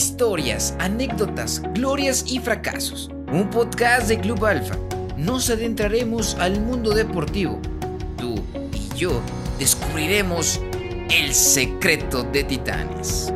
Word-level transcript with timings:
historias, 0.00 0.74
anécdotas, 0.78 1.60
glorias 1.74 2.24
y 2.26 2.38
fracasos. 2.38 3.10
Un 3.30 3.50
podcast 3.50 4.08
de 4.08 4.18
Club 4.18 4.46
Alfa. 4.46 4.74
Nos 5.18 5.50
adentraremos 5.50 6.36
al 6.36 6.58
mundo 6.58 6.94
deportivo. 6.94 7.60
Tú 8.16 8.36
y 8.72 8.96
yo 8.96 9.20
descubriremos 9.58 10.58
el 11.10 11.34
secreto 11.34 12.22
de 12.22 12.44
Titanes. 12.44 13.30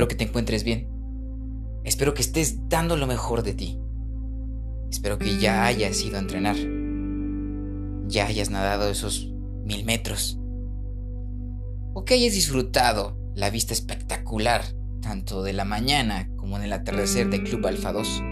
Espero 0.00 0.08
que 0.08 0.16
te 0.16 0.24
encuentres 0.24 0.64
bien. 0.64 0.88
Espero 1.84 2.14
que 2.14 2.22
estés 2.22 2.70
dando 2.70 2.96
lo 2.96 3.06
mejor 3.06 3.42
de 3.42 3.52
ti. 3.52 3.78
Espero 4.90 5.18
que 5.18 5.38
ya 5.38 5.66
hayas 5.66 6.02
ido 6.02 6.16
a 6.16 6.20
entrenar. 6.20 6.56
Ya 8.06 8.24
hayas 8.24 8.48
nadado 8.48 8.88
esos 8.88 9.30
mil 9.62 9.84
metros. 9.84 10.40
O 11.92 12.06
que 12.06 12.14
hayas 12.14 12.32
disfrutado 12.32 13.18
la 13.34 13.50
vista 13.50 13.74
espectacular 13.74 14.64
tanto 15.02 15.42
de 15.42 15.52
la 15.52 15.66
mañana 15.66 16.30
como 16.34 16.56
en 16.56 16.62
el 16.62 16.72
atardecer 16.72 17.28
de 17.28 17.42
Club 17.42 17.66
Alfa 17.66 17.92
2. 17.92 18.22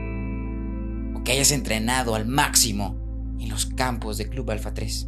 O 1.17 1.23
que 1.23 1.33
hayas 1.33 1.53
entrenado 1.53 2.15
al 2.15 2.27
máximo 2.27 3.37
en 3.39 3.51
los 3.51 3.67
campos 3.67 4.17
de 4.17 4.31
Club 4.31 4.53
Alfa 4.53 4.73
3. 4.73 5.07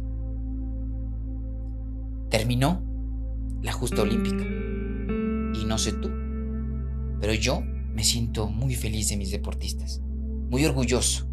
Terminó 2.29 2.83
la 3.63 3.71
justa 3.71 4.03
olímpica. 4.03 4.45
Y 5.59 5.65
no 5.65 5.79
sé 5.79 5.93
tú, 5.93 6.20
pero 7.21 7.33
yo 7.33 7.61
me 7.61 8.03
siento 8.03 8.47
muy 8.47 8.75
feliz 8.75 9.09
de 9.09 9.17
mis 9.17 9.31
deportistas, 9.31 10.01
muy 10.49 10.65
orgulloso. 10.65 11.27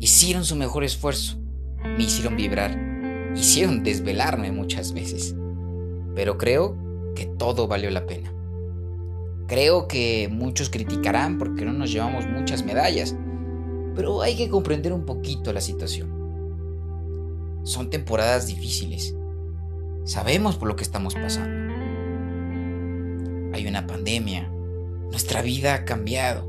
Hicieron 0.00 0.44
su 0.44 0.56
mejor 0.56 0.82
esfuerzo, 0.82 1.38
me 1.84 2.04
hicieron 2.04 2.36
vibrar, 2.36 3.32
hicieron 3.36 3.84
desvelarme 3.84 4.50
muchas 4.50 4.94
veces, 4.94 5.36
pero 6.14 6.38
creo 6.38 6.76
que 7.14 7.26
todo 7.26 7.68
valió 7.68 7.90
la 7.90 8.06
pena. 8.06 8.32
Creo 9.46 9.86
que 9.86 10.28
muchos 10.32 10.70
criticarán 10.70 11.38
porque 11.38 11.66
no 11.66 11.74
nos 11.74 11.92
llevamos 11.92 12.26
muchas 12.26 12.64
medallas, 12.64 13.14
pero 13.94 14.22
hay 14.22 14.36
que 14.36 14.48
comprender 14.48 14.94
un 14.94 15.04
poquito 15.04 15.52
la 15.52 15.60
situación. 15.60 16.08
Son 17.62 17.90
temporadas 17.90 18.46
difíciles. 18.46 19.14
Sabemos 20.04 20.56
por 20.56 20.68
lo 20.68 20.76
que 20.76 20.82
estamos 20.82 21.14
pasando 21.14 21.64
hay 23.54 23.68
una 23.68 23.86
pandemia, 23.86 24.50
nuestra 25.14 25.42
vida 25.42 25.74
ha 25.74 25.84
cambiado. 25.84 26.44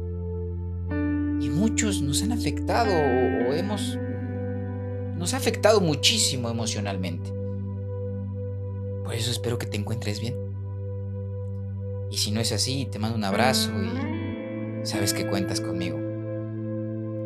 Y 1.39 1.49
muchos 1.51 2.01
nos 2.01 2.23
han 2.23 2.31
afectado 2.31 2.91
o, 2.91 3.53
hemos... 3.53 3.95
Nos 5.15 5.35
ha 5.35 5.37
afectado 5.37 5.81
muchísimo 5.81 6.49
emocionalmente. 6.49 7.31
Por 9.03 9.13
eso 9.13 9.29
espero 9.29 9.59
que 9.59 9.67
te 9.67 9.77
encuentres 9.77 10.19
bien. 10.19 10.33
Y 12.09 12.17
si 12.17 12.31
no 12.31 12.39
es 12.39 12.51
así, 12.51 12.87
te 12.91 12.97
mando 12.97 13.15
un 13.15 13.23
abrazo 13.23 13.69
y 13.71 14.83
sabes 14.83 15.13
que 15.13 15.27
cuentas 15.27 15.61
conmigo. 15.61 15.99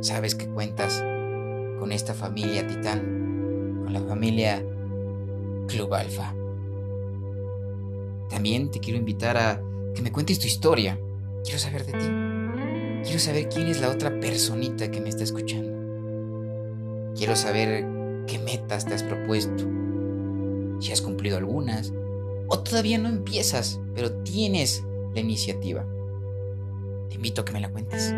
Sabes 0.01 0.35
que 0.35 0.45
cuentas 0.45 1.01
con 1.79 1.93
esta 1.93 2.13
familia 2.13 2.67
titán, 2.67 3.79
con 3.85 3.93
la 3.93 4.01
familia 4.01 4.61
Club 5.69 5.93
Alfa. 5.93 6.35
También 8.29 8.71
te 8.71 8.81
quiero 8.81 8.99
invitar 8.99 9.37
a 9.37 9.63
que 9.95 10.01
me 10.01 10.11
cuentes 10.11 10.37
tu 10.37 10.45
historia. 10.45 10.99
Quiero 11.43 11.59
saber 11.59 11.85
de 11.85 11.93
ti. 11.93 12.05
Quiero 13.03 13.19
saber 13.19 13.49
quién 13.49 13.67
es 13.67 13.81
la 13.81 13.89
otra 13.89 14.19
personita 14.19 14.91
que 14.91 15.01
me 15.01 15.09
está 15.09 15.23
escuchando. 15.23 15.69
Quiero 17.15 17.35
saber 17.35 17.85
qué 18.27 18.39
metas 18.39 18.85
te 18.85 18.93
has 18.93 19.03
propuesto. 19.03 19.65
Si 20.79 20.91
has 20.91 21.01
cumplido 21.01 21.37
algunas. 21.37 21.93
O 22.47 22.59
todavía 22.59 22.97
no 22.97 23.09
empiezas, 23.09 23.79
pero 23.93 24.11
tienes 24.23 24.83
la 25.13 25.19
iniciativa. 25.19 25.85
Te 27.09 27.15
invito 27.15 27.41
a 27.41 27.45
que 27.45 27.53
me 27.53 27.59
la 27.59 27.69
cuentes. 27.69 28.13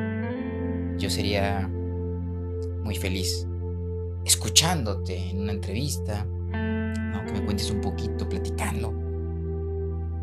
Yo 0.98 1.10
sería 1.10 1.68
muy 1.68 2.96
feliz 2.96 3.46
escuchándote 4.26 5.30
en 5.30 5.42
una 5.42 5.52
entrevista, 5.52 6.26
que 6.52 7.34
me 7.34 7.44
cuentes 7.44 7.70
un 7.72 7.82
poquito 7.82 8.28
platicando, 8.28 8.94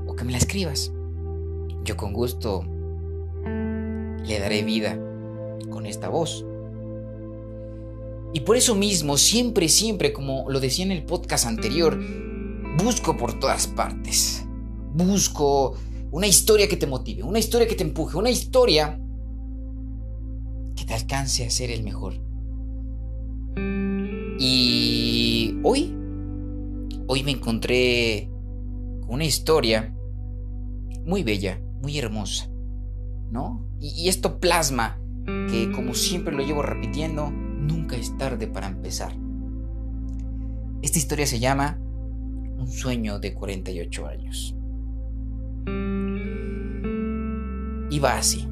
o 0.06 0.14
que 0.14 0.24
me 0.24 0.32
la 0.32 0.38
escribas. 0.38 0.92
Yo 1.84 1.96
con 1.96 2.12
gusto 2.12 2.64
le 4.26 4.38
daré 4.38 4.62
vida 4.62 4.98
con 5.70 5.86
esta 5.86 6.08
voz. 6.08 6.44
Y 8.32 8.40
por 8.40 8.56
eso 8.56 8.74
mismo, 8.74 9.16
siempre, 9.16 9.68
siempre, 9.68 10.12
como 10.12 10.50
lo 10.50 10.60
decía 10.60 10.84
en 10.84 10.92
el 10.92 11.04
podcast 11.04 11.46
anterior, 11.46 11.98
busco 12.82 13.16
por 13.16 13.38
todas 13.38 13.66
partes. 13.66 14.44
Busco 14.94 15.74
una 16.10 16.26
historia 16.26 16.68
que 16.68 16.76
te 16.76 16.86
motive, 16.86 17.22
una 17.22 17.38
historia 17.38 17.66
que 17.66 17.74
te 17.74 17.84
empuje, 17.84 18.16
una 18.16 18.30
historia 18.30 19.00
que 20.76 20.84
te 20.84 20.94
alcance 20.94 21.46
a 21.46 21.50
ser 21.50 21.70
el 21.70 21.82
mejor. 21.82 22.14
Y 24.38 25.58
hoy, 25.62 25.96
hoy 27.06 27.22
me 27.24 27.32
encontré 27.32 28.30
con 29.00 29.14
una 29.14 29.24
historia 29.24 29.94
muy 31.04 31.22
bella, 31.22 31.60
muy 31.82 31.98
hermosa, 31.98 32.50
¿no? 33.30 33.67
Y, 33.80 34.08
esto 34.08 34.40
plasma 34.40 34.98
que, 35.24 35.70
como 35.72 35.94
siempre 35.94 36.34
lo 36.34 36.42
llevo 36.42 36.62
repitiendo, 36.62 37.30
nunca 37.30 37.96
es 37.96 38.16
tarde 38.16 38.46
para 38.48 38.66
empezar. 38.66 39.12
Esta 40.82 40.98
historia 40.98 41.26
se 41.26 41.38
llama 41.38 41.78
Un 42.58 42.68
sueño 42.68 43.18
de 43.18 43.34
48 43.34 44.06
años. 44.06 44.54
Y 47.90 47.98
va 48.00 48.18
así. 48.18 48.48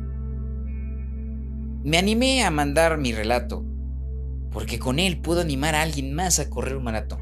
Me 1.83 1.99
animé 1.99 2.45
a 2.45 2.51
mandar 2.51 2.99
mi 2.99 3.13
relato, 3.13 3.65
porque 4.51 4.79
con 4.79 4.99
él 4.99 5.19
puedo 5.19 5.41
animar 5.41 5.75
a 5.75 5.83
alguien 5.83 6.15
más 6.15 6.39
a 6.39 6.51
correr 6.51 6.77
un 6.77 6.85
maratón. 6.85 7.21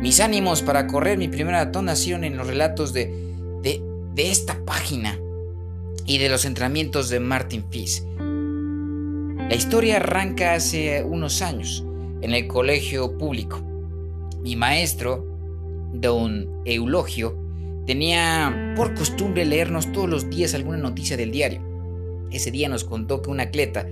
Mis 0.00 0.20
ánimos 0.20 0.62
para 0.62 0.86
correr 0.86 1.18
mi 1.18 1.28
primer 1.28 1.52
maratón 1.52 1.86
nacieron 1.86 2.24
en 2.24 2.36
los 2.36 2.46
relatos 2.46 2.92
de, 2.92 3.12
de 3.62 4.30
esta 4.30 4.64
página 4.64 5.18
y 6.08 6.16
de 6.16 6.30
los 6.30 6.46
entrenamientos 6.46 7.10
de 7.10 7.20
Martin 7.20 7.64
Fish. 7.70 8.02
La 8.16 9.54
historia 9.54 9.96
arranca 9.96 10.54
hace 10.54 11.04
unos 11.04 11.42
años 11.42 11.84
en 12.22 12.32
el 12.32 12.48
colegio 12.48 13.18
público. 13.18 13.60
Mi 14.40 14.56
maestro, 14.56 15.26
don 15.92 16.62
Eulogio, 16.64 17.36
tenía 17.86 18.72
por 18.74 18.94
costumbre 18.94 19.44
leernos 19.44 19.92
todos 19.92 20.08
los 20.08 20.30
días 20.30 20.54
alguna 20.54 20.78
noticia 20.78 21.18
del 21.18 21.30
diario. 21.30 21.60
Ese 22.30 22.50
día 22.50 22.70
nos 22.70 22.84
contó 22.84 23.20
que 23.20 23.30
un 23.30 23.40
atleta, 23.40 23.86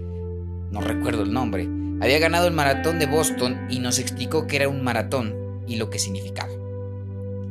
no 0.70 0.80
recuerdo 0.80 1.22
el 1.22 1.34
nombre, 1.34 1.68
había 2.00 2.18
ganado 2.18 2.48
el 2.48 2.54
maratón 2.54 2.98
de 2.98 3.06
Boston 3.06 3.66
y 3.68 3.78
nos 3.78 3.98
explicó 3.98 4.46
que 4.46 4.56
era 4.56 4.70
un 4.70 4.82
maratón 4.82 5.34
y 5.66 5.76
lo 5.76 5.90
que 5.90 5.98
significaba. 5.98 6.52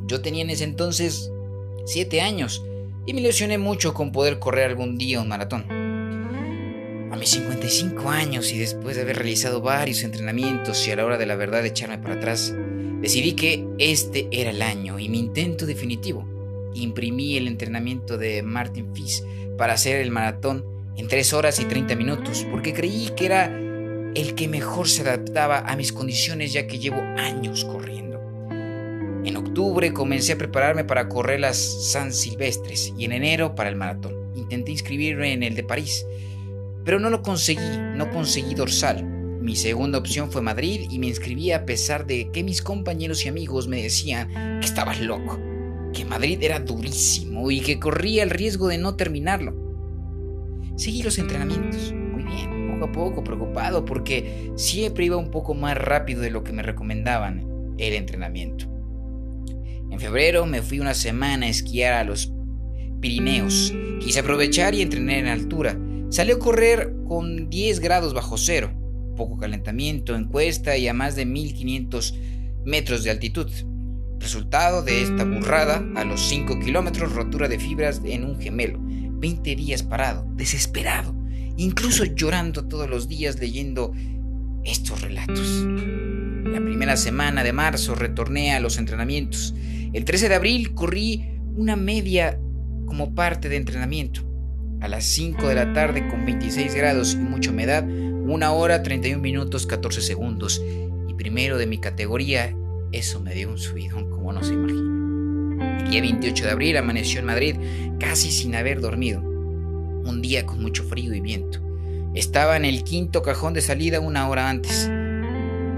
Yo 0.08 0.22
tenía 0.22 0.42
en 0.42 0.50
ese 0.50 0.64
entonces 0.64 1.32
siete 1.86 2.22
años 2.22 2.66
y 3.06 3.14
me 3.14 3.22
ilusioné 3.22 3.58
mucho 3.58 3.94
con 3.94 4.12
poder 4.12 4.40
correr 4.40 4.70
algún 4.70 4.98
día 4.98 5.22
un 5.22 5.28
maratón. 5.28 5.66
A 7.12 7.18
mis 7.18 7.30
55 7.30 8.10
años 8.10 8.52
y 8.52 8.58
después 8.58 8.96
de 8.96 9.04
haber 9.04 9.18
realizado 9.18 9.62
varios 9.62 10.04
entrenamientos 10.04 10.86
y 10.88 10.92
a 10.92 10.96
la 10.96 11.06
hora 11.06 11.18
de 11.18 11.26
la 11.26 11.36
verdad 11.36 11.66
echarme 11.66 11.98
para 12.00 12.16
atrás, 12.16 12.54
decidí 13.02 13.34
que 13.34 13.66
este 13.78 14.28
era 14.32 14.50
el 14.50 14.62
año 14.62 15.00
y 15.00 15.10
mi 15.10 15.20
intento 15.20 15.66
definitivo. 15.66 16.28
Imprimí 16.74 17.38
el 17.38 17.48
entrenamiento 17.48 18.18
de 18.18 18.44
Martin 18.44 18.94
Fish 18.94 19.24
para 19.58 19.74
hacer 19.74 20.02
el 20.02 20.12
maratón 20.12 20.66
en 20.98 21.08
3 21.08 21.34
horas 21.34 21.60
y 21.60 21.66
30 21.66 21.96
minutos 21.96 22.46
porque 22.52 22.74
creí 22.74 23.12
que 23.16 23.26
era 23.26 23.46
el 24.16 24.34
que 24.36 24.48
mejor 24.48 24.88
se 24.88 25.02
adaptaba 25.02 25.60
a 25.60 25.76
mis 25.76 25.94
condiciones 25.94 26.54
ya 26.54 26.68
que 26.68 26.80
llevo 26.80 27.02
años 27.18 27.66
corriendo. 27.66 28.05
En 29.26 29.38
octubre 29.38 29.92
comencé 29.92 30.34
a 30.34 30.38
prepararme 30.38 30.84
para 30.84 31.10
correr 31.10 31.40
las 31.40 31.58
San 31.58 32.14
Silvestres 32.14 32.94
y 32.96 33.06
en 33.06 33.12
enero 33.12 33.56
para 33.56 33.70
el 33.70 33.76
maratón. 33.76 34.14
Intenté 34.36 34.72
inscribirme 34.72 35.34
en 35.34 35.42
el 35.42 35.56
de 35.56 35.64
París, 35.64 36.06
pero 36.84 37.00
no 37.00 37.10
lo 37.10 37.24
conseguí, 37.24 37.80
no 37.96 38.12
conseguí 38.12 38.54
dorsal. 38.54 39.04
Mi 39.04 39.56
segunda 39.56 39.98
opción 39.98 40.32
fue 40.32 40.44
Madrid 40.44 40.88
y 40.92 41.00
me 41.00 41.08
inscribí 41.08 41.52
a 41.52 41.66
pesar 41.66 42.06
de 42.06 42.30
que 42.32 42.44
mis 42.44 42.62
compañeros 42.62 43.26
y 43.26 43.30
amigos 43.30 43.68
me 43.68 43.82
decían 43.82 44.30
que 44.60 44.66
estaba 44.68 44.94
loco, 44.94 45.40
que 45.92 46.06
Madrid 46.06 46.38
era 46.44 46.60
durísimo 46.60 47.50
y 47.50 47.62
que 47.62 47.80
corría 47.80 48.22
el 48.22 48.30
riesgo 48.30 48.68
de 48.68 48.78
no 48.78 48.96
terminarlo. 48.96 49.56
Seguí 50.76 51.02
los 51.02 51.18
entrenamientos, 51.18 51.94
muy 51.94 52.24
bien, 52.26 52.70
poco 52.74 52.86
a 52.86 52.92
poco, 52.92 53.24
preocupado 53.24 53.86
porque 53.86 54.52
siempre 54.56 55.06
iba 55.06 55.18
un 55.18 55.32
poco 55.32 55.56
más 55.56 55.76
rápido 55.76 56.22
de 56.22 56.30
lo 56.30 56.44
que 56.44 56.54
me 56.54 56.62
recomendaban 56.62 57.76
el 57.80 57.94
entrenamiento. 57.96 58.75
En 59.96 60.02
febrero 60.02 60.46
me 60.46 60.62
fui 60.62 60.82
una 60.82 60.94
semana 60.94 61.46
a 61.46 61.50
esquiar 61.50 61.94
a 61.94 62.04
los 62.04 62.30
Pirineos. 63.00 63.74
Quise 64.02 64.20
aprovechar 64.20 64.76
y 64.76 64.82
entrenar 64.82 65.20
en 65.20 65.28
altura. 65.28 65.80
Salió 66.10 66.36
a 66.36 66.40
correr 66.40 66.94
con 67.08 67.50
10 67.50 67.80
grados 67.80 68.14
bajo 68.14 68.38
cero, 68.38 68.74
poco 69.16 69.38
calentamiento, 69.38 70.14
encuesta 70.14 70.76
y 70.76 70.90
a 70.90 70.94
más 70.94 71.16
de 71.16 71.26
1500 71.26 72.14
metros 72.66 73.06
de 73.06 73.12
altitud. 73.12 73.50
Resultado 74.20 74.84
de 74.84 75.02
esta 75.02 75.24
burrada, 75.24 75.82
a 75.96 76.04
los 76.04 76.20
5 76.24 76.60
kilómetros, 76.60 77.14
rotura 77.14 77.48
de 77.48 77.58
fibras 77.58 78.02
en 78.04 78.26
un 78.26 78.38
gemelo. 78.38 78.82
20 78.82 79.56
días 79.56 79.82
parado, 79.82 80.28
desesperado, 80.36 81.16
incluso 81.56 82.04
llorando 82.04 82.68
todos 82.68 82.90
los 82.90 83.08
días 83.08 83.40
leyendo 83.40 83.94
estos 84.66 85.00
relatos. 85.00 85.66
La 86.44 86.60
primera 86.60 86.98
semana 86.98 87.46
de 87.46 87.54
marzo 87.54 87.96
retorné 87.96 88.54
a 88.54 88.60
los 88.60 88.78
entrenamientos. 88.78 89.54
El 89.96 90.04
13 90.04 90.28
de 90.28 90.36
abril 90.36 90.74
corrí 90.74 91.24
una 91.56 91.78
media 91.78 92.38
como 92.86 93.16
parte 93.16 93.48
de 93.48 93.56
entrenamiento. 93.56 94.30
A 94.82 94.90
las 94.90 95.06
5 95.06 95.48
de 95.48 95.56
la 95.56 95.72
tarde 95.72 96.10
con 96.10 96.26
26 96.26 96.76
grados 96.76 97.14
y 97.14 97.18
mucha 97.20 97.52
humedad, 97.52 97.88
1 97.88 98.58
hora 98.58 98.84
31 98.84 99.22
minutos 99.22 99.66
14 99.66 100.02
segundos. 100.02 100.62
Y 101.08 101.14
primero 101.14 101.58
de 101.58 101.66
mi 101.66 101.78
categoría, 101.78 102.54
eso 102.92 103.22
me 103.22 103.34
dio 103.34 103.48
un 103.48 103.58
subidón 103.58 104.10
como 104.10 104.34
no 104.34 104.44
se 104.44 104.56
imagina. 104.56 105.80
El 105.80 105.90
día 105.90 106.02
28 106.02 106.44
de 106.44 106.52
abril 106.52 106.76
amaneció 106.76 107.22
en 107.22 107.28
Madrid 107.28 107.56
casi 107.98 108.32
sin 108.32 108.54
haber 108.56 108.82
dormido. 108.82 109.22
Un 109.22 110.20
día 110.22 110.46
con 110.46 110.62
mucho 110.62 110.84
frío 110.84 111.14
y 111.14 111.22
viento. 111.22 111.62
Estaba 112.14 112.58
en 112.58 112.66
el 112.66 112.84
quinto 112.84 113.22
cajón 113.22 113.54
de 113.54 113.62
salida 113.62 114.02
una 114.02 114.28
hora 114.28 114.50
antes. 114.50 114.92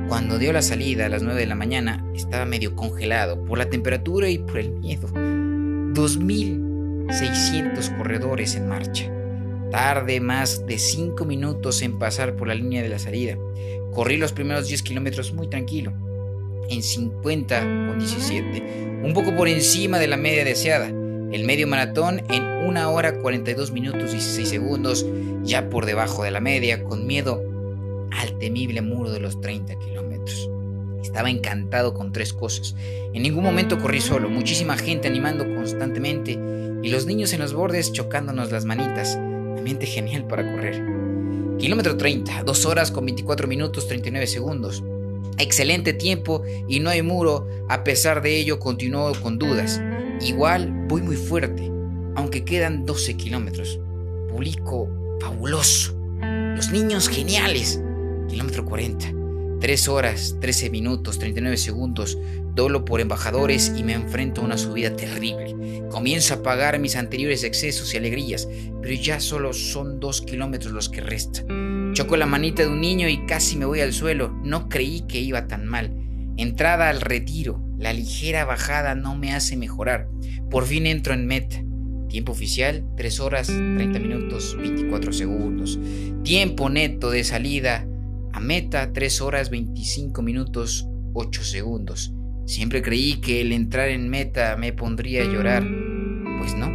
Cuando 0.07 0.39
dio 0.39 0.53
la 0.53 0.61
salida 0.61 1.07
a 1.07 1.09
las 1.09 1.21
9 1.21 1.37
de 1.37 1.47
la 1.47 1.55
mañana, 1.55 2.01
estaba 2.15 2.45
medio 2.45 2.77
congelado 2.77 3.43
por 3.43 3.57
la 3.57 3.69
temperatura 3.69 4.29
y 4.29 4.37
por 4.37 4.59
el 4.59 4.71
miedo. 4.71 5.09
2.600 5.09 7.97
corredores 7.97 8.55
en 8.55 8.69
marcha. 8.69 9.11
Tarde 9.69 10.21
más 10.21 10.65
de 10.65 10.79
5 10.79 11.25
minutos 11.25 11.81
en 11.81 11.99
pasar 11.99 12.37
por 12.37 12.47
la 12.47 12.55
línea 12.55 12.81
de 12.81 12.87
la 12.87 12.99
salida. 12.99 13.37
Corrí 13.91 14.15
los 14.15 14.31
primeros 14.31 14.69
10 14.69 14.81
kilómetros 14.81 15.33
muy 15.33 15.49
tranquilo, 15.49 15.91
en 16.69 16.81
50 16.81 17.59
con 17.59 17.99
17, 17.99 19.01
un 19.03 19.13
poco 19.13 19.35
por 19.35 19.49
encima 19.49 19.99
de 19.99 20.07
la 20.07 20.15
media 20.15 20.45
deseada. 20.45 20.87
El 20.87 21.43
medio 21.43 21.67
maratón 21.67 22.23
en 22.29 22.43
1 22.65 22.93
hora 22.93 23.19
42 23.19 23.73
minutos 23.73 24.13
16 24.13 24.47
segundos, 24.47 25.05
ya 25.43 25.69
por 25.69 25.85
debajo 25.85 26.23
de 26.23 26.31
la 26.31 26.39
media, 26.39 26.85
con 26.85 27.05
miedo 27.05 27.43
al 28.11 28.37
temible 28.39 28.81
muro 28.81 29.11
de 29.11 29.19
los 29.19 29.39
30 29.41 29.77
kilómetros. 29.79 30.49
Estaba 31.01 31.29
encantado 31.29 31.93
con 31.93 32.11
tres 32.11 32.33
cosas. 32.33 32.75
En 33.13 33.23
ningún 33.23 33.43
momento 33.43 33.79
corrí 33.79 34.01
solo, 34.01 34.29
muchísima 34.29 34.77
gente 34.77 35.07
animando 35.07 35.45
constantemente 35.55 36.37
y 36.83 36.89
los 36.89 37.05
niños 37.05 37.33
en 37.33 37.39
los 37.39 37.53
bordes 37.53 37.91
chocándonos 37.91 38.51
las 38.51 38.65
manitas. 38.65 39.15
Ambiente 39.15 39.85
genial 39.85 40.27
para 40.27 40.49
correr. 40.51 40.83
Kilómetro 41.57 41.97
30, 41.97 42.43
2 42.43 42.65
horas 42.65 42.91
con 42.91 43.05
24 43.05 43.47
minutos 43.47 43.87
39 43.87 44.27
segundos. 44.27 44.83
Excelente 45.39 45.93
tiempo 45.93 46.43
y 46.67 46.79
no 46.79 46.89
hay 46.89 47.01
muro, 47.01 47.47
a 47.69 47.83
pesar 47.83 48.21
de 48.21 48.37
ello 48.37 48.59
continuó 48.59 49.13
con 49.21 49.39
dudas. 49.39 49.81
Igual 50.21 50.85
voy 50.87 51.01
muy 51.01 51.15
fuerte, 51.15 51.71
aunque 52.15 52.43
quedan 52.43 52.85
12 52.85 53.17
kilómetros. 53.17 53.79
Publico 54.29 54.87
fabuloso. 55.19 55.95
Los 56.55 56.71
niños 56.71 57.07
geniales. 57.07 57.81
Kilómetro 58.29 58.65
40. 58.65 59.13
3 59.59 59.87
horas, 59.87 60.35
13 60.39 60.69
minutos, 60.69 61.17
39 61.17 61.57
segundos, 61.57 62.17
doblo 62.53 62.85
por 62.85 63.01
embajadores 63.01 63.73
y 63.75 63.83
me 63.83 63.93
enfrento 63.93 64.41
a 64.41 64.45
una 64.45 64.57
subida 64.57 64.95
terrible. 64.95 65.55
Comienzo 65.89 66.35
a 66.35 66.43
pagar 66.43 66.77
mis 66.79 66.95
anteriores 66.95 67.43
excesos 67.43 67.93
y 67.93 67.97
alegrías, 67.97 68.47
pero 68.81 68.93
ya 68.93 69.19
solo 69.19 69.53
son 69.53 69.99
2 69.99 70.21
kilómetros 70.21 70.73
los 70.73 70.89
que 70.89 71.01
restan. 71.01 71.91
Choco 71.93 72.17
la 72.17 72.27
manita 72.27 72.61
de 72.61 72.69
un 72.69 72.81
niño 72.81 73.09
y 73.09 73.25
casi 73.25 73.57
me 73.57 73.65
voy 73.65 73.79
al 73.79 73.93
suelo. 73.93 74.29
No 74.43 74.69
creí 74.69 75.01
que 75.07 75.19
iba 75.19 75.47
tan 75.47 75.65
mal. 75.65 75.91
Entrada 76.37 76.89
al 76.89 77.01
retiro. 77.01 77.63
La 77.79 77.93
ligera 77.93 78.45
bajada 78.45 78.93
no 78.93 79.15
me 79.15 79.33
hace 79.33 79.57
mejorar. 79.57 80.07
Por 80.51 80.65
fin 80.65 80.85
entro 80.85 81.15
en 81.15 81.25
meta. 81.25 81.63
Tiempo 82.09 82.31
oficial, 82.31 82.85
3 82.95 83.19
horas, 83.19 83.47
30 83.47 83.99
minutos, 83.99 84.55
24 84.59 85.11
segundos. 85.13 85.79
Tiempo 86.23 86.69
neto 86.69 87.09
de 87.09 87.23
salida, 87.23 87.87
a 88.37 88.39
meta 88.39 88.93
3 88.93 89.21
horas 89.21 89.49
25 89.49 90.21
minutos 90.21 90.87
8 91.13 91.43
segundos. 91.43 92.13
Siempre 92.45 92.83
creí 92.83 93.15
que 93.15 93.41
el 93.41 93.51
entrar 93.51 93.89
en 93.89 94.09
meta 94.09 94.55
me 94.57 94.73
pondría 94.73 95.23
a 95.23 95.25
llorar. 95.25 95.67
Pues 96.37 96.53
no. 96.53 96.69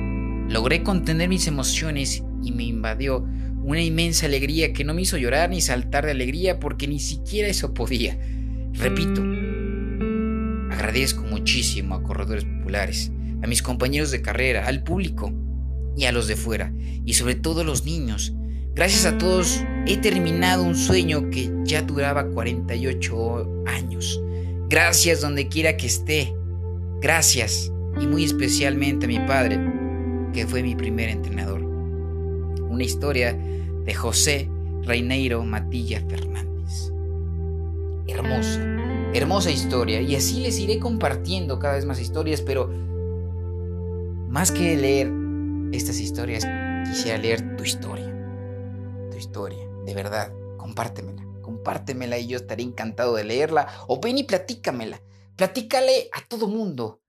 Logré 0.49 0.83
contener 0.83 1.29
mis 1.29 1.47
emociones 1.47 2.25
y 2.43 2.51
me 2.51 2.65
invadió 2.65 3.25
una 3.63 3.81
inmensa 3.81 4.27
alegría 4.27 4.73
que 4.73 4.83
no 4.83 4.93
me 4.93 5.03
hizo 5.03 5.17
llorar 5.19 5.51
ni 5.51 5.61
saltar 5.61 6.05
de 6.05 6.11
alegría 6.11 6.59
porque 6.59 6.89
ni 6.89 6.99
siquiera 6.99 7.47
eso 7.47 7.73
podía. 7.73 8.19
Repito, 8.73 9.23
agradezco 10.73 11.23
muchísimo 11.23 11.95
a 11.95 12.03
Corredores 12.03 12.45
Populares, 12.45 13.13
a 13.41 13.47
mis 13.47 13.63
compañeros 13.63 14.11
de 14.11 14.21
carrera, 14.21 14.67
al 14.67 14.83
público 14.83 15.33
y 15.97 16.07
a 16.07 16.13
los 16.13 16.27
de 16.27 16.35
fuera, 16.35 16.73
y 17.05 17.13
sobre 17.13 17.37
todo 17.37 17.61
a 17.61 17.65
los 17.65 17.85
niños, 17.85 18.35
Gracias 18.75 19.05
a 19.05 19.19
todos 19.19 19.63
he 19.87 19.99
terminado 19.99 20.63
un 20.63 20.75
sueño 20.75 21.29
que 21.29 21.53
ya 21.63 21.83
duraba 21.83 22.25
48 22.25 23.65
años. 23.67 24.19
Gracias 24.71 25.21
donde 25.21 25.49
quiera 25.49 25.77
que 25.77 25.87
esté. 25.87 26.35
Gracias 27.03 27.71
y 28.01 28.07
muy 28.07 28.25
especialmente 28.25 29.05
a 29.05 29.09
mi 29.09 29.19
padre, 29.19 29.61
que 30.33 30.47
fue 30.47 30.63
mi 30.63 30.75
primer 30.75 31.11
entrenador. 31.11 31.61
Una 31.63 32.83
historia 32.83 33.35
de 33.35 33.93
José 33.93 34.49
Reineiro 34.85 35.45
Matilla 35.45 36.01
Fernández. 36.09 36.91
Hermosa, 38.07 38.61
hermosa 39.13 39.51
historia. 39.51 40.01
Y 40.01 40.17
así 40.17 40.41
les 40.41 40.59
iré 40.59 40.79
compartiendo 40.79 41.59
cada 41.59 41.75
vez 41.75 41.85
más 41.85 42.01
historias, 42.01 42.41
pero 42.41 42.71
más 44.31 44.51
que 44.51 44.77
leer 44.77 45.13
estas 45.73 46.01
historias, 46.01 46.47
quisiera 46.89 47.19
leer 47.19 47.55
tu 47.59 47.65
historia 47.65 48.12
historia, 49.23 49.65
de 49.85 49.95
verdad, 49.95 50.33
compártemela, 50.59 51.25
compártemela 51.41 52.19
y 52.19 52.27
yo 52.27 52.37
estaré 52.37 52.63
encantado 52.63 53.15
de 53.15 53.25
leerla. 53.25 53.69
O 53.89 54.01
ven 54.01 54.19
y 54.19 54.25
platícamela, 54.25 55.01
platícale 55.37 56.11
a 56.13 56.27
todo 56.29 56.49
mundo, 56.49 57.01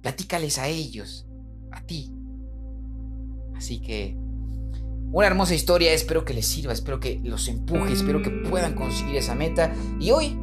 platícales 0.00 0.58
a 0.58 0.68
ellos, 0.68 1.26
a 1.72 1.84
ti. 1.84 2.12
Así 3.56 3.80
que, 3.80 4.16
una 5.10 5.26
hermosa 5.26 5.54
historia, 5.54 5.92
espero 5.92 6.24
que 6.24 6.34
les 6.34 6.46
sirva, 6.46 6.72
espero 6.72 7.00
que 7.00 7.20
los 7.24 7.48
empuje, 7.48 7.92
espero 7.92 8.22
que 8.22 8.30
puedan 8.30 8.74
conseguir 8.74 9.16
esa 9.16 9.34
meta. 9.34 9.74
Y 9.98 10.10
hoy, 10.10 10.38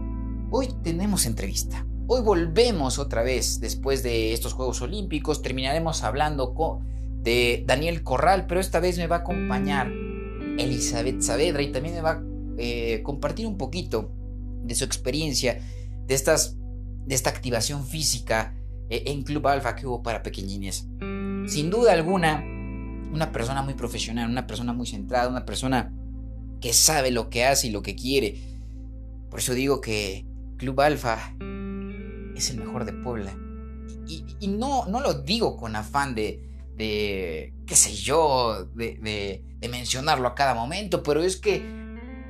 hoy 0.51 0.69
tenemos 0.84 1.25
entrevista. 1.25 1.86
Hoy 2.07 2.22
volvemos 2.22 3.00
otra 3.00 3.24
vez 3.24 3.60
después 3.60 4.03
de 4.03 4.34
estos 4.34 4.53
Juegos 4.53 4.81
Olímpicos. 4.81 5.41
Terminaremos 5.41 6.03
hablando 6.03 6.53
de 7.22 7.63
Daniel 7.65 8.03
Corral, 8.03 8.45
pero 8.48 8.60
esta 8.60 8.79
vez 8.79 8.98
me 8.98 9.07
va 9.07 9.17
a 9.17 9.19
acompañar 9.19 9.89
Elizabeth 10.57 11.21
Saavedra 11.21 11.62
y 11.62 11.71
también 11.71 11.95
me 11.95 12.01
va 12.01 12.12
a 12.12 12.24
eh, 12.57 13.01
compartir 13.03 13.47
un 13.47 13.57
poquito 13.57 14.12
de 14.63 14.75
su 14.75 14.83
experiencia 14.83 15.59
de, 16.07 16.13
esta 16.15 17.29
activación 17.29 17.85
física 17.85 18.55
eh, 18.89 19.03
en 19.07 19.24
Club 19.24 19.47
Alfa 19.47 19.75
que 19.75 19.85
hubo 19.88 20.01
para 20.01 20.24
pequeñines. 20.24 20.88
Sin 21.47 21.69
duda 21.69 21.93
alguna, 21.93 22.43
una 23.12 23.31
persona 23.31 23.62
muy 23.62 23.74
profesional, 23.74 24.29
una 24.29 24.47
persona 24.47 24.74
muy 24.74 24.88
centrada, 24.88 25.29
una 25.29 25.45
persona 25.45 25.93
que 26.62 26.74
sabe 26.74 27.12
lo 27.12 27.29
que 27.29 27.45
hace 27.45 27.67
y 27.67 27.71
lo 27.71 27.81
que 27.81 27.95
quiere. 27.95 28.39
Por 29.29 29.39
eso 29.39 29.53
digo 29.53 29.81
que 29.81 30.25
Club 30.57 30.81
Alfa 30.81 31.35
es 32.35 32.50
el 32.50 32.57
mejor 32.57 32.85
de 32.85 32.93
Puebla. 32.93 33.38
Y, 34.07 34.47
no, 34.47 34.85
no 34.85 35.00
lo 35.00 35.13
digo 35.21 35.57
con 35.57 35.75
afán 35.75 36.15
de, 36.15 36.41
de 36.75 37.53
qué 37.65 37.75
sé 37.75 37.94
yo, 37.94 38.65
de, 38.75 39.44
mencionarlo 39.70 40.27
a 40.27 40.36
cada 40.36 40.53
momento, 40.53 41.01
pero 41.01 41.24
es 41.24 41.38
que 41.38 41.60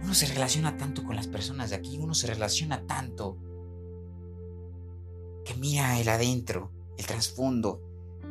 uno 0.02 0.14
se 0.14 0.25
relaciona 0.28 0.78
tanto 0.78 1.04
con 1.04 1.16
las 1.16 1.28
personas 1.28 1.70
de 1.70 1.75
aquí, 1.75 1.98
uno 2.00 2.14
se 2.14 2.28
relaciona 2.28 2.86
tanto 2.86 3.38
que 5.44 5.54
mira 5.56 6.00
el 6.00 6.08
adentro, 6.10 6.72
el 6.98 7.06
trasfondo. 7.06 7.82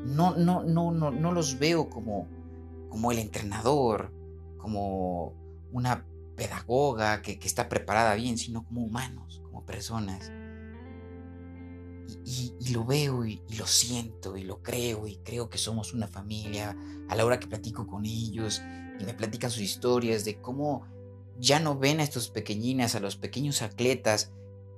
No, 0.05 0.37
no, 0.37 0.65
no, 0.65 0.91
no, 0.91 1.11
no 1.11 1.33
los 1.33 1.59
veo 1.59 1.91
como, 1.91 2.29
como 2.89 3.13
el 3.13 3.19
entrenador, 3.19 4.13
como 4.57 5.35
una 5.71 6.07
pedagoga 6.37 7.23
que, 7.23 7.39
que 7.39 7.47
está 7.47 7.69
preparada 7.69 8.15
bien, 8.15 8.39
sino 8.39 8.65
como 8.65 8.83
humanos, 8.83 9.43
como 9.45 9.65
personas 9.65 10.33
y, 12.25 12.73
lo 12.73 12.85
veo 12.85 13.25
y, 13.25 13.43
lo 13.59 13.67
siento 13.67 14.37
y 14.37 14.43
lo 14.43 14.63
creo 14.63 15.07
y 15.07 15.17
creo 15.17 15.49
que 15.49 15.59
somos 15.59 15.93
una 15.93 16.09
familia 16.09 16.77
a 17.09 17.17
la 17.17 17.25
hora 17.25 17.39
que 17.39 17.47
platico 17.47 17.87
con 17.87 18.05
ellos 18.05 18.63
y 18.99 19.05
me 19.05 19.15
platican 19.15 19.51
sus 19.51 19.63
historias 19.63 20.25
de 20.25 20.41
cómo 20.41 20.87
ya 21.39 21.61
no 21.61 21.79
ven 21.79 22.01
a 22.01 22.05
estos 22.05 22.31
pequeñinas, 22.31 22.95
a 22.95 23.01
los 23.01 23.17
pequeños 23.17 23.63
atletas 23.63 24.33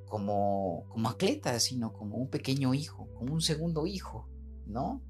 como, 0.07 0.87
como 0.89 1.11
atletas, 1.11 1.65
sino 1.65 1.93
como 1.93 2.17
un 2.17 2.29
pequeño 2.29 2.75
hijo, 2.75 3.09
como 3.15 3.35
un 3.35 3.41
segundo 3.41 3.87
hijo, 3.87 4.29
¿no? 4.67 5.03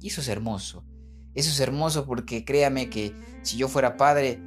Y 0.00 0.08
eso 0.08 0.20
es 0.20 0.28
hermoso. 0.28 0.84
Eso 1.34 1.50
es 1.50 1.60
hermoso 1.60 2.06
porque 2.06 2.44
créame 2.44 2.88
que 2.88 3.14
si 3.42 3.56
yo 3.56 3.68
fuera 3.68 3.96
padre, 3.96 4.40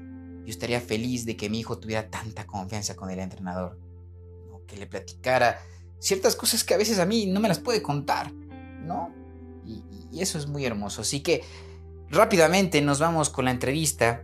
yo 0.46 0.50
estaría 0.52 0.80
feliz 0.80 1.26
de 1.26 1.36
que 1.36 1.50
mi 1.50 1.60
hijo 1.60 1.78
tuviera 1.78 2.10
tanta 2.10 2.48
confianza 2.48 2.96
con 2.96 3.10
el 3.10 3.20
entrenador. 3.20 3.80
Que 4.66 4.78
le 4.78 4.88
platicara 4.88 5.60
ciertas 6.00 6.36
cosas 6.36 6.64
que 6.64 6.74
a 6.74 6.78
veces 6.78 7.00
a 7.00 7.06
mí 7.06 7.26
no 7.26 7.40
me 7.40 7.48
las 7.48 7.60
puede 7.60 7.82
contar, 7.82 8.32
¿no? 8.84 9.14
Y, 9.66 9.84
eso 10.20 10.38
es 10.38 10.48
muy 10.48 10.66
hermoso. 10.66 11.02
Así 11.02 11.20
que 11.20 11.44
rápidamente 12.10 12.82
nos 12.82 13.00
vamos 13.00 13.30
con 13.30 13.46
la 13.46 13.52
entrevista 13.52 14.24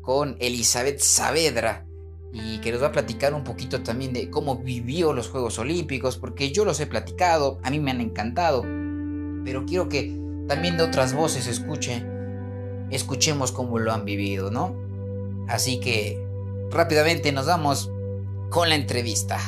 con 0.00 0.36
Elizabeth 0.38 1.00
Saavedra 1.00 1.84
y 2.32 2.58
que 2.58 2.70
nos 2.72 2.82
va 2.82 2.88
a 2.88 2.92
platicar 2.92 3.34
un 3.34 3.44
poquito 3.44 3.82
también 3.82 4.12
de 4.12 4.30
cómo 4.30 4.56
vivió 4.56 5.12
los 5.12 5.28
Juegos 5.28 5.58
Olímpicos, 5.58 6.16
porque 6.16 6.52
yo 6.52 6.64
los 6.64 6.78
he 6.80 6.86
platicado, 6.86 7.58
a 7.62 7.70
mí 7.70 7.80
me 7.80 7.90
han 7.90 8.00
encantado, 8.00 8.62
pero 9.44 9.66
quiero 9.66 9.88
que 9.88 10.16
también 10.46 10.76
de 10.76 10.84
otras 10.84 11.12
voces 11.12 11.46
escuche, 11.46 12.04
escuchemos 12.90 13.52
cómo 13.52 13.78
lo 13.78 13.92
han 13.92 14.04
vivido, 14.04 14.50
¿no? 14.50 14.76
Así 15.48 15.80
que 15.80 16.24
rápidamente 16.70 17.32
nos 17.32 17.46
vamos 17.46 17.90
con 18.50 18.68
la 18.68 18.76
entrevista. 18.76 19.40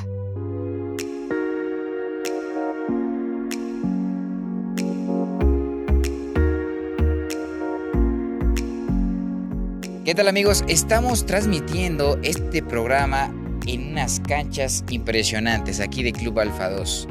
¿Qué 10.09 10.15
tal 10.15 10.27
amigos? 10.27 10.65
Estamos 10.69 11.27
transmitiendo 11.27 12.19
este 12.23 12.63
programa 12.63 13.31
en 13.67 13.89
unas 13.91 14.21
canchas 14.21 14.83
impresionantes 14.89 15.81
aquí 15.81 16.03
de 16.03 16.15
Club 16.15 16.39
Alfa 16.39 16.71
2, 16.71 17.07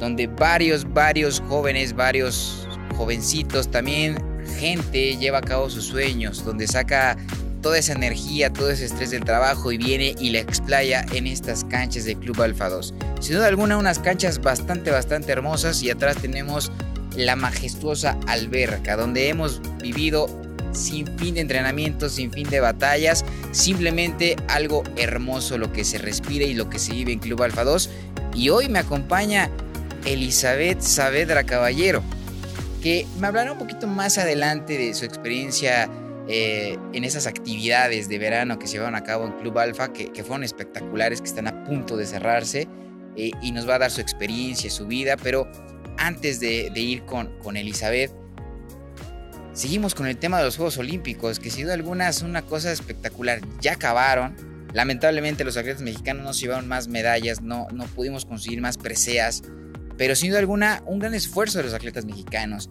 donde 0.00 0.26
varios, 0.26 0.92
varios 0.92 1.40
jóvenes, 1.48 1.94
varios 1.94 2.66
jovencitos, 2.96 3.70
también 3.70 4.18
gente 4.58 5.16
lleva 5.18 5.38
a 5.38 5.42
cabo 5.42 5.70
sus 5.70 5.84
sueños, 5.84 6.44
donde 6.44 6.66
saca 6.66 7.16
toda 7.60 7.78
esa 7.78 7.92
energía, 7.92 8.52
todo 8.52 8.72
ese 8.72 8.86
estrés 8.86 9.12
del 9.12 9.22
trabajo 9.22 9.70
y 9.70 9.78
viene 9.78 10.16
y 10.18 10.30
la 10.30 10.40
explaya 10.40 11.06
en 11.12 11.28
estas 11.28 11.62
canchas 11.62 12.06
de 12.06 12.16
Club 12.16 12.42
Alfa 12.42 12.68
2. 12.68 12.94
Sin 13.20 13.36
duda 13.36 13.46
alguna 13.46 13.76
unas 13.76 14.00
canchas 14.00 14.40
bastante, 14.40 14.90
bastante 14.90 15.30
hermosas 15.30 15.80
y 15.84 15.90
atrás 15.90 16.16
tenemos 16.16 16.72
la 17.14 17.36
majestuosa 17.36 18.18
alberca 18.26 18.96
donde 18.96 19.28
hemos 19.28 19.60
vivido 19.80 20.26
sin 20.72 21.06
fin 21.18 21.34
de 21.34 21.40
entrenamientos, 21.40 22.12
sin 22.12 22.32
fin 22.32 22.48
de 22.48 22.60
batallas, 22.60 23.24
simplemente 23.52 24.36
algo 24.48 24.82
hermoso 24.96 25.58
lo 25.58 25.72
que 25.72 25.84
se 25.84 25.98
respira 25.98 26.44
y 26.44 26.54
lo 26.54 26.68
que 26.68 26.78
se 26.78 26.92
vive 26.92 27.12
en 27.12 27.18
Club 27.18 27.42
Alfa 27.42 27.64
2. 27.64 27.90
Y 28.34 28.48
hoy 28.48 28.68
me 28.68 28.78
acompaña 28.78 29.50
Elizabeth 30.04 30.80
Saavedra 30.80 31.44
Caballero, 31.44 32.02
que 32.82 33.06
me 33.20 33.26
hablará 33.26 33.52
un 33.52 33.58
poquito 33.58 33.86
más 33.86 34.18
adelante 34.18 34.76
de 34.76 34.94
su 34.94 35.04
experiencia 35.04 35.88
eh, 36.28 36.78
en 36.92 37.04
esas 37.04 37.26
actividades 37.26 38.08
de 38.08 38.18
verano 38.18 38.58
que 38.58 38.66
se 38.66 38.74
llevaron 38.74 38.94
a 38.94 39.02
cabo 39.02 39.26
en 39.26 39.32
Club 39.32 39.58
Alfa, 39.58 39.92
que, 39.92 40.10
fueron 40.22 40.44
espectaculares, 40.44 41.20
que 41.20 41.28
están 41.28 41.48
a 41.48 41.64
punto 41.64 41.96
de 41.96 42.06
cerrarse, 42.06 42.68
eh, 43.16 43.32
y 43.42 43.52
nos 43.52 43.68
va 43.68 43.74
a 43.74 43.78
dar 43.80 43.90
su 43.90 44.00
experiencia, 44.00 44.70
su 44.70 44.86
vida, 44.86 45.16
pero 45.16 45.50
antes 45.98 46.40
de, 46.40 46.70
ir 46.74 47.04
con, 47.04 47.38
con 47.40 47.56
Elizabeth, 47.56 48.12
Seguimos 49.54 49.94
con 49.94 50.06
el 50.06 50.16
tema 50.16 50.38
de 50.38 50.44
los 50.44 50.56
Juegos 50.56 50.78
Olímpicos, 50.78 51.38
que 51.38 51.50
sin 51.50 51.64
duda 51.64 51.74
alguna 51.74 52.08
es 52.08 52.22
una 52.22 52.40
cosa 52.40 52.72
espectacular. 52.72 53.40
Ya 53.60 53.74
acabaron. 53.74 54.34
Lamentablemente 54.72 55.44
los 55.44 55.58
atletas 55.58 55.82
mexicanos 55.82 56.24
no 56.24 56.32
se 56.32 56.42
llevaron 56.42 56.66
más 56.66 56.88
medallas, 56.88 57.42
no, 57.42 57.66
no 57.74 57.84
pudimos 57.84 58.24
conseguir 58.24 58.62
más 58.62 58.78
preseas, 58.78 59.42
pero 59.98 60.16
sin 60.16 60.30
duda 60.30 60.38
alguna 60.38 60.82
un 60.86 60.98
gran 60.98 61.12
esfuerzo 61.12 61.58
de 61.58 61.64
los 61.64 61.74
atletas 61.74 62.06
mexicanos. 62.06 62.70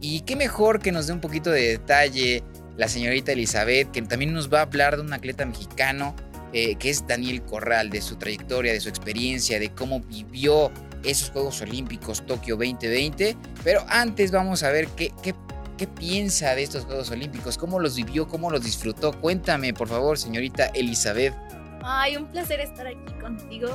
Y 0.00 0.22
qué 0.22 0.34
mejor 0.34 0.80
que 0.80 0.90
nos 0.90 1.06
dé 1.06 1.12
un 1.12 1.20
poquito 1.20 1.50
de 1.50 1.68
detalle 1.68 2.42
la 2.78 2.88
señorita 2.88 3.32
Elizabeth, 3.32 3.90
que 3.90 4.00
también 4.00 4.32
nos 4.32 4.50
va 4.50 4.60
a 4.60 4.62
hablar 4.62 4.96
de 4.96 5.02
un 5.02 5.12
atleta 5.12 5.44
mexicano, 5.44 6.16
eh, 6.54 6.76
que 6.76 6.88
es 6.88 7.06
Daniel 7.06 7.42
Corral, 7.42 7.90
de 7.90 8.00
su 8.00 8.16
trayectoria, 8.16 8.72
de 8.72 8.80
su 8.80 8.88
experiencia, 8.88 9.60
de 9.60 9.70
cómo 9.70 10.00
vivió 10.00 10.72
esos 11.04 11.30
Juegos 11.30 11.60
Olímpicos 11.60 12.24
Tokio 12.24 12.56
2020. 12.56 13.36
Pero 13.62 13.84
antes 13.88 14.30
vamos 14.30 14.62
a 14.62 14.70
ver 14.70 14.88
qué, 14.96 15.12
qué 15.22 15.34
¿Qué 15.82 15.88
piensa 15.88 16.54
de 16.54 16.62
estos 16.62 16.84
Juegos 16.84 17.10
Olímpicos? 17.10 17.58
¿Cómo 17.58 17.80
los 17.80 17.96
vivió? 17.96 18.28
¿Cómo 18.28 18.52
los 18.52 18.62
disfrutó? 18.62 19.20
Cuéntame, 19.20 19.74
por 19.74 19.88
favor, 19.88 20.16
señorita 20.16 20.66
Elizabeth. 20.66 21.34
Ay, 21.82 22.14
un 22.14 22.28
placer 22.28 22.60
estar 22.60 22.86
aquí 22.86 23.12
contigo. 23.20 23.68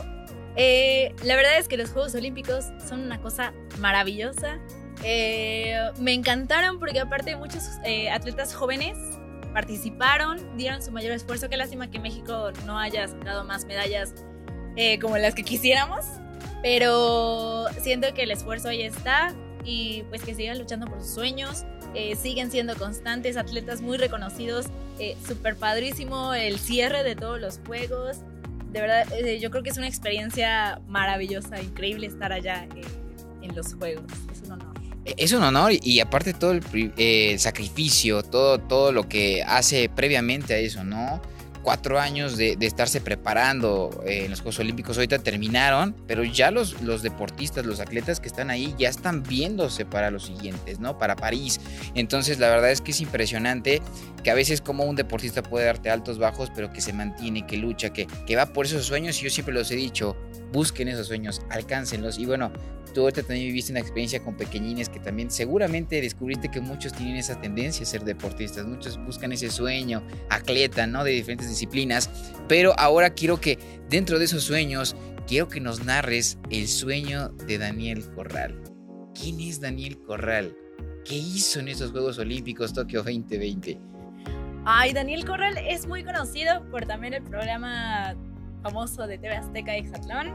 Eh, 0.55 1.13
la 1.25 1.35
verdad 1.35 1.57
es 1.57 1.67
que 1.67 1.75
los 1.75 1.89
Juegos 1.89 2.15
Olímpicos 2.15 2.67
son 2.87 3.01
una 3.01 3.19
cosa 3.19 3.51
maravillosa. 3.79 4.57
Eh, 5.03 5.77
me 5.99 6.13
encantaron 6.13 6.79
porque 6.79 7.01
aparte 7.01 7.35
muchos 7.35 7.63
eh, 7.83 8.09
atletas 8.09 8.55
jóvenes 8.55 8.97
participaron, 9.51 10.55
dieron 10.55 10.81
su 10.81 10.91
mayor 10.93 11.11
esfuerzo. 11.11 11.49
Qué 11.49 11.57
lástima 11.57 11.91
que 11.91 11.99
México 11.99 12.53
no 12.65 12.79
haya 12.79 13.05
sacado 13.05 13.43
más 13.43 13.65
medallas 13.65 14.13
como 15.01 15.17
las 15.17 15.35
que 15.35 15.43
quisiéramos. 15.43 16.05
Pero 16.63 17.65
siento 17.81 18.13
que 18.13 18.23
el 18.23 18.31
esfuerzo 18.31 18.69
ahí 18.69 18.83
está 18.83 19.35
y 19.65 20.03
pues 20.03 20.23
que 20.23 20.33
sigan 20.33 20.57
luchando 20.57 20.87
por 20.87 21.01
sus 21.01 21.13
sueños. 21.13 21.65
Eh, 21.93 22.15
siguen 22.15 22.51
siendo 22.51 22.75
constantes, 22.75 23.37
atletas 23.37 23.81
muy 23.81 23.97
reconocidos, 23.97 24.67
eh, 24.99 25.15
súper 25.27 25.55
padrísimo 25.55 26.33
el 26.33 26.59
cierre 26.59 27.03
de 27.03 27.15
todos 27.15 27.39
los 27.39 27.59
juegos. 27.65 28.17
De 28.71 28.81
verdad, 28.81 29.11
eh, 29.13 29.39
yo 29.39 29.49
creo 29.49 29.63
que 29.63 29.69
es 29.69 29.77
una 29.77 29.87
experiencia 29.87 30.81
maravillosa, 30.87 31.61
increíble 31.61 32.07
estar 32.07 32.33
allá 32.33 32.67
en 33.41 33.55
los 33.55 33.73
juegos. 33.73 34.05
Es 34.31 34.41
un 34.41 34.53
honor. 34.53 34.73
Es 35.05 35.31
un 35.31 35.41
honor 35.41 35.71
y, 35.71 35.99
aparte 36.01 36.33
todo 36.33 36.51
el 36.51 37.39
sacrificio, 37.39 38.23
todo, 38.23 38.59
todo 38.59 38.91
lo 38.91 39.07
que 39.07 39.41
hace 39.41 39.89
previamente 39.89 40.53
a 40.53 40.57
eso, 40.57 40.83
¿no? 40.83 41.21
Cuatro 41.67 41.99
años 41.99 42.37
de, 42.37 42.55
estarse 42.61 43.01
preparando 43.01 44.01
eh, 44.05 44.23
en 44.23 44.31
los 44.31 44.39
Juegos 44.39 44.59
Olímpicos. 44.59 44.95
Ahorita 44.95 45.19
terminaron, 45.19 45.93
pero 46.07 46.23
ya 46.23 46.49
los, 46.49 46.81
los 46.81 47.01
deportistas, 47.01 47.65
los 47.65 47.81
atletas 47.81 48.21
que 48.21 48.29
están 48.29 48.49
ahí, 48.49 48.73
ya 48.77 48.87
están 48.87 49.21
viéndose 49.21 49.83
para 49.83 50.09
los 50.09 50.23
siguientes, 50.27 50.79
¿no? 50.79 50.97
Para 50.97 51.17
París. 51.17 51.59
Entonces, 51.93 52.39
la 52.39 52.47
verdad 52.47 52.71
es 52.71 52.79
que 52.79 52.91
es 52.91 53.01
impresionante 53.01 53.81
que 54.27 54.31
a 54.31 54.35
veces 54.35 54.59
como 54.59 54.83
un 54.83 54.97
deportista 54.97 55.41
puede 55.41 55.67
darte 55.67 55.89
altos, 55.89 56.19
bajos, 56.19 56.51
pero 56.53 56.69
que 56.69 56.81
se 56.81 56.91
mantiene, 56.91 57.47
que 57.47 57.55
lucha, 57.55 57.93
que, 57.93 58.07
que 58.25 58.35
va 58.35 58.47
por 58.47 58.65
esos 58.65 58.83
sueños. 58.83 59.21
Y 59.21 59.23
yo 59.23 59.29
siempre 59.29 59.53
los 59.53 59.71
he 59.71 59.77
dicho, 59.77 60.17
busquen 60.51 60.89
esos 60.89 61.07
sueños, 61.07 61.41
alcáncenlos. 61.49 62.19
Y 62.19 62.25
bueno, 62.25 62.51
tú 62.93 63.03
ahorita 63.03 63.21
también 63.23 63.47
viviste 63.47 63.71
una 63.71 63.79
experiencia 63.79 64.21
con 64.21 64.35
pequeñines 64.35 64.89
que 64.89 64.99
también 64.99 65.31
seguramente 65.31 66.01
descubriste 66.01 66.51
que 66.51 66.59
muchos 66.59 66.91
tienen 66.91 67.15
esa 67.15 67.39
tendencia 67.39 67.83
a 67.83 67.85
ser 67.85 68.03
deportistas, 68.03 68.65
muchos 68.65 68.97
buscan 69.05 69.31
ese 69.31 69.49
sueño, 69.49 70.03
atleta, 70.29 70.85
¿no? 70.87 71.05
De 71.05 71.11
diferentes 71.11 71.47
disciplinas, 71.47 72.09
pero 72.49 72.77
ahora 72.77 73.11
quiero 73.11 73.39
que 73.39 73.57
dentro 73.89 74.19
de 74.19 74.25
esos 74.25 74.43
sueños, 74.43 74.97
quiero 75.25 75.47
que 75.47 75.61
nos 75.61 75.85
narres 75.85 76.37
el 76.49 76.67
sueño 76.67 77.29
de 77.29 77.59
Daniel 77.59 78.03
Corral. 78.13 78.61
¿Quién 79.13 79.39
es 79.39 79.61
Daniel 79.61 79.97
Corral? 79.99 80.53
¿Qué 81.05 81.15
hizo 81.15 81.61
en 81.61 81.69
esos 81.69 81.91
Juegos 81.91 82.19
Olímpicos 82.19 82.73
Tokio 82.73 83.03
2020? 83.03 83.95
Ay, 84.69 84.91
Daniel 84.91 85.23
Corral 85.25 85.57
es 85.57 85.87
muy 85.87 86.03
conocido 86.03 86.61
por 86.69 86.85
también 86.85 87.13
el 87.13 87.23
programa 87.23 88.15
famoso 88.61 89.07
de 89.07 89.17
TV 89.17 89.37
Azteca 89.37 89.73
Exatlón 89.77 90.33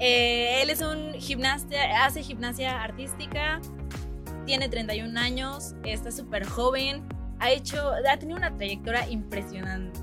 eh, 0.00 0.62
él 0.62 0.70
es 0.70 0.80
un 0.80 1.12
gimnasta, 1.14 1.76
hace 2.04 2.24
gimnasia 2.24 2.82
artística, 2.82 3.60
tiene 4.46 4.68
31 4.68 5.16
años, 5.16 5.76
está 5.84 6.10
súper 6.10 6.44
joven, 6.44 7.04
ha 7.38 7.52
hecho, 7.52 7.92
ha 7.92 8.16
tenido 8.16 8.36
una 8.36 8.52
trayectoria 8.56 9.08
impresionante. 9.08 10.00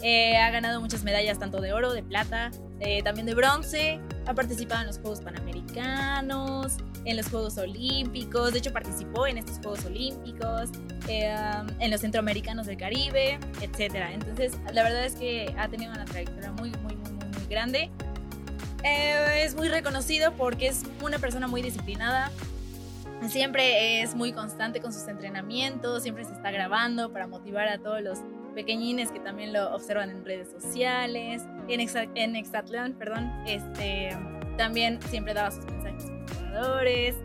Eh, 0.00 0.38
ha 0.38 0.50
ganado 0.50 0.80
muchas 0.80 1.04
medallas, 1.04 1.38
tanto 1.38 1.60
de 1.60 1.74
oro, 1.74 1.92
de 1.92 2.02
plata, 2.02 2.52
eh, 2.80 3.02
también 3.02 3.26
de 3.26 3.34
bronce. 3.34 4.00
Ha 4.26 4.32
participado 4.32 4.80
en 4.80 4.86
los 4.86 4.98
Juegos 4.98 5.20
Panamericanos, 5.20 6.78
en 7.04 7.16
los 7.16 7.28
Juegos 7.28 7.58
Olímpicos. 7.58 8.52
De 8.52 8.58
hecho, 8.58 8.72
participó 8.72 9.26
en 9.26 9.38
estos 9.38 9.58
Juegos 9.58 9.84
Olímpicos, 9.84 10.70
en 11.08 11.90
los 11.90 12.00
Centroamericanos 12.00 12.66
del 12.66 12.76
Caribe, 12.76 13.38
etc. 13.60 13.94
Entonces, 14.12 14.58
la 14.72 14.82
verdad 14.82 15.04
es 15.04 15.14
que 15.14 15.54
ha 15.58 15.68
tenido 15.68 15.92
una 15.92 16.04
trayectoria 16.04 16.52
muy, 16.52 16.70
muy, 16.70 16.96
muy, 16.96 17.12
muy, 17.12 17.28
muy 17.28 17.46
grande. 17.48 17.90
Eh, 18.82 19.42
es 19.44 19.54
muy 19.54 19.68
reconocido 19.68 20.32
porque 20.32 20.68
es 20.68 20.82
una 21.02 21.18
persona 21.18 21.46
muy 21.46 21.62
disciplinada. 21.62 22.30
Siempre 23.28 24.02
es 24.02 24.14
muy 24.14 24.32
constante 24.32 24.80
con 24.80 24.92
sus 24.92 25.08
entrenamientos, 25.08 26.02
siempre 26.02 26.24
se 26.24 26.32
está 26.32 26.50
grabando 26.50 27.10
para 27.10 27.26
motivar 27.26 27.68
a 27.68 27.78
todos 27.78 28.02
los 28.02 28.18
pequeñines 28.54 29.10
que 29.10 29.18
también 29.18 29.52
lo 29.52 29.74
observan 29.74 30.10
en 30.10 30.24
redes 30.24 30.50
sociales, 30.50 31.42
en, 31.68 31.80
en 32.14 32.36
Exatlón, 32.36 32.92
perdón, 32.92 33.32
este, 33.46 34.10
también 34.56 35.00
siempre 35.08 35.34
daba 35.34 35.50
sus 35.50 35.64
jugadores, 36.36 37.16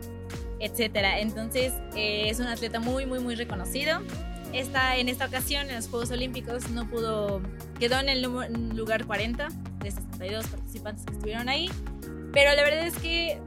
etc. 0.58 0.96
Entonces 1.18 1.72
eh, 1.94 2.28
es 2.28 2.40
un 2.40 2.46
atleta 2.46 2.80
muy, 2.80 3.06
muy, 3.06 3.20
muy 3.20 3.34
reconocido. 3.34 4.00
Esta, 4.52 4.96
en 4.96 5.08
esta 5.08 5.26
ocasión, 5.26 5.68
en 5.68 5.76
los 5.76 5.88
Juegos 5.88 6.10
Olímpicos, 6.10 6.70
no 6.70 6.88
pudo, 6.88 7.40
quedó 7.78 8.00
en 8.00 8.08
el 8.08 8.22
lugar 8.22 9.06
40 9.06 9.48
de 9.78 9.90
62 9.90 10.46
participantes 10.48 11.04
que 11.04 11.12
estuvieron 11.12 11.48
ahí. 11.48 11.70
Pero 12.32 12.54
la 12.54 12.62
verdad 12.62 12.86
es 12.86 12.96
que 12.98 13.38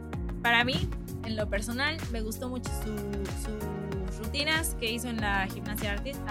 para 0.42 0.64
mí 0.64 0.90
en 1.26 1.36
lo 1.36 1.50
personal, 1.50 1.98
me 2.12 2.22
gustó 2.22 2.50
mucho 2.50 2.70
sus 2.84 4.20
rutinas 4.20 4.76
que 4.80 4.92
hizo 4.92 5.08
en 5.08 5.22
la 5.22 5.48
gimnasia 5.48 5.94
artística. 5.94 6.28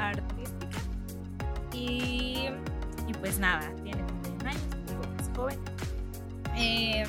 Y, 1.72 2.48
y 3.08 3.14
pues 3.20 3.38
nada, 3.38 3.72
tiene 3.82 4.02
31 4.22 4.50
años, 4.50 4.62
es 5.20 5.36
joven. 5.36 5.58
Eh, 6.56 7.04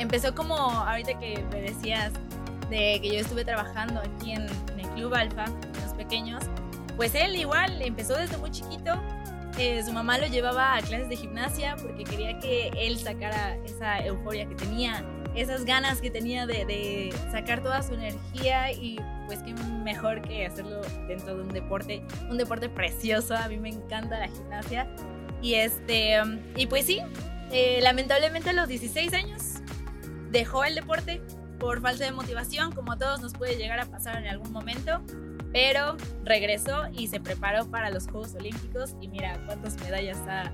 empezó 0.00 0.34
como 0.34 0.54
ahorita 0.54 1.18
que 1.18 1.44
me 1.52 1.62
decías 1.62 2.12
de 2.70 3.00
que 3.02 3.12
yo 3.12 3.20
estuve 3.20 3.44
trabajando 3.44 4.00
aquí 4.00 4.32
en, 4.32 4.46
el 4.78 4.88
Club 4.94 5.14
Alfa, 5.14 5.44
los 5.82 5.94
pequeños, 5.94 6.42
pues 6.96 7.14
él 7.14 7.36
igual 7.36 7.80
empezó 7.82 8.16
desde 8.16 8.36
muy 8.38 8.50
chiquito. 8.50 9.00
Eh, 9.58 9.82
su 9.84 9.92
mamá 9.92 10.16
lo 10.16 10.26
llevaba 10.26 10.76
a 10.76 10.80
clases 10.80 11.08
de 11.08 11.16
gimnasia 11.16 11.76
porque 11.76 12.04
quería 12.04 12.38
que 12.38 12.70
él 12.76 12.98
sacara 12.98 13.56
esa 13.64 14.04
euforia 14.04 14.48
que 14.48 14.54
tenía, 14.54 15.04
esas 15.34 15.64
ganas 15.64 16.00
que 16.00 16.10
tenía 16.10 16.46
de, 16.46 16.64
de 16.64 17.14
sacar 17.30 17.62
toda 17.62 17.82
su 17.82 17.94
energía 17.94 18.72
y 18.72 18.98
pues 19.26 19.40
qué 19.42 19.52
mejor 19.84 20.22
que 20.22 20.46
hacerlo 20.46 20.80
dentro 21.08 21.36
de 21.36 21.42
un 21.42 21.48
deporte, 21.48 22.02
un 22.30 22.38
deporte 22.38 22.68
precioso, 22.68 23.36
a 23.36 23.48
mí 23.48 23.58
me 23.58 23.68
encanta 23.68 24.18
la 24.18 24.28
gimnasia. 24.28 24.88
Y 25.42 25.54
este, 25.54 26.16
y 26.56 26.66
pues 26.66 26.86
sí, 26.86 27.00
eh, 27.52 27.80
lamentablemente 27.82 28.50
a 28.50 28.52
los 28.52 28.68
16 28.68 29.12
años 29.14 29.60
dejó 30.30 30.64
el 30.64 30.74
deporte 30.74 31.20
por 31.58 31.80
falta 31.80 32.04
de 32.04 32.12
motivación, 32.12 32.72
como 32.72 32.92
a 32.92 32.98
todos 32.98 33.20
nos 33.20 33.34
puede 33.34 33.56
llegar 33.56 33.80
a 33.80 33.86
pasar 33.86 34.16
en 34.16 34.26
algún 34.28 34.50
momento, 34.52 35.02
pero 35.52 35.96
regresó 36.24 36.84
y 36.96 37.08
se 37.08 37.20
preparó 37.20 37.70
para 37.70 37.90
los 37.90 38.04
Juegos 38.04 38.34
Olímpicos 38.34 38.94
y 39.00 39.08
mira 39.08 39.42
cuántas 39.46 39.78
medallas 39.80 40.18
ha, 40.28 40.50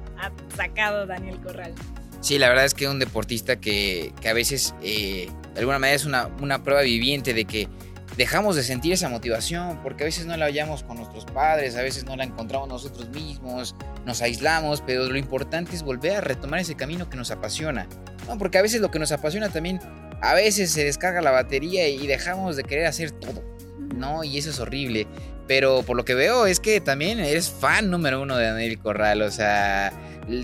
sacado 0.57 1.07
Daniel 1.07 1.41
Corral. 1.41 1.75
Sí, 2.21 2.39
la 2.39 2.49
verdad 2.49 2.65
es 2.65 2.75
que 2.75 2.87
es 2.87 2.91
un 2.91 2.99
deportista 2.99 3.57
que, 3.57 4.13
a 4.29 4.33
veces 4.33 4.75
eh, 4.83 5.31
de 5.55 5.61
alguna 5.61 5.79
manera 5.79 5.97
es 5.97 6.07
una, 6.07 6.27
una 6.41 6.63
prueba 6.63 6.83
viviente 6.83 7.35
de 7.35 7.45
que 7.45 7.69
dejamos 8.17 8.57
de 8.57 8.63
sentir 8.63 8.93
esa 8.93 9.09
motivación 9.09 9.81
porque 9.83 10.05
a 10.05 10.07
veces 10.07 10.27
no 10.27 10.37
la 10.37 10.47
hallamos 10.47 10.83
con 10.83 10.97
nuestros 10.97 11.25
padres, 11.27 11.77
a 11.77 11.83
veces 11.83 12.05
no 12.05 12.17
la 12.17 12.25
encontramos 12.25 12.69
nosotros 12.69 13.09
mismos, 13.11 13.75
nos 14.05 14.23
aislamos, 14.23 14.83
pero 14.87 15.05
lo 15.07 15.19
importante 15.19 15.75
es 15.75 15.83
volver 15.83 16.17
a 16.17 16.21
retomar 16.21 16.61
ese 16.61 16.75
camino 16.75 17.11
que 17.11 17.17
nos 17.17 17.31
apasiona. 17.31 17.87
¿no? 18.27 18.39
Porque 18.39 18.59
a 18.59 18.63
veces 18.63 18.81
lo 18.81 18.91
que 18.91 18.99
nos 18.99 19.13
apasiona 19.13 19.51
también, 19.51 19.81
a 20.23 20.35
veces 20.35 20.71
se 20.73 20.85
descarga 20.85 21.21
la 21.21 21.31
batería 21.31 21.89
y 21.89 22.07
dejamos 22.07 22.57
de 22.57 22.65
querer 22.65 22.87
hacer 22.87 23.11
todo, 23.11 23.45
¿no? 23.95 24.25
Y 24.25 24.39
eso 24.39 24.51
es 24.51 24.59
horrible. 24.59 25.07
Pero 25.47 25.83
por 25.83 25.97
lo 25.97 26.05
que 26.05 26.15
veo 26.15 26.47
es 26.47 26.59
que 26.59 26.81
también 26.81 27.21
eres 27.21 27.51
fan 27.51 27.89
número 27.89 28.21
uno 28.21 28.37
de 28.37 28.47
Daniel 28.47 28.79
Corral, 28.81 29.23
o 29.23 29.31
sea, 29.31 29.93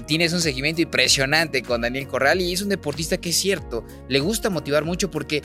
tienes 0.07 0.33
un 0.33 0.41
seguimiento 0.41 0.81
impresionante 0.81 1.63
con 1.63 1.81
Daniel 1.81 2.07
Corral 2.07 2.41
y 2.41 2.53
es 2.53 2.63
un 2.63 2.69
deportista 2.69 3.17
que 3.17 3.31
es 3.31 3.37
cierto, 3.37 3.85
le 4.09 4.21
gusta 4.21 4.49
motivar 4.49 4.85
mucho 4.85 5.11
porque 5.11 5.43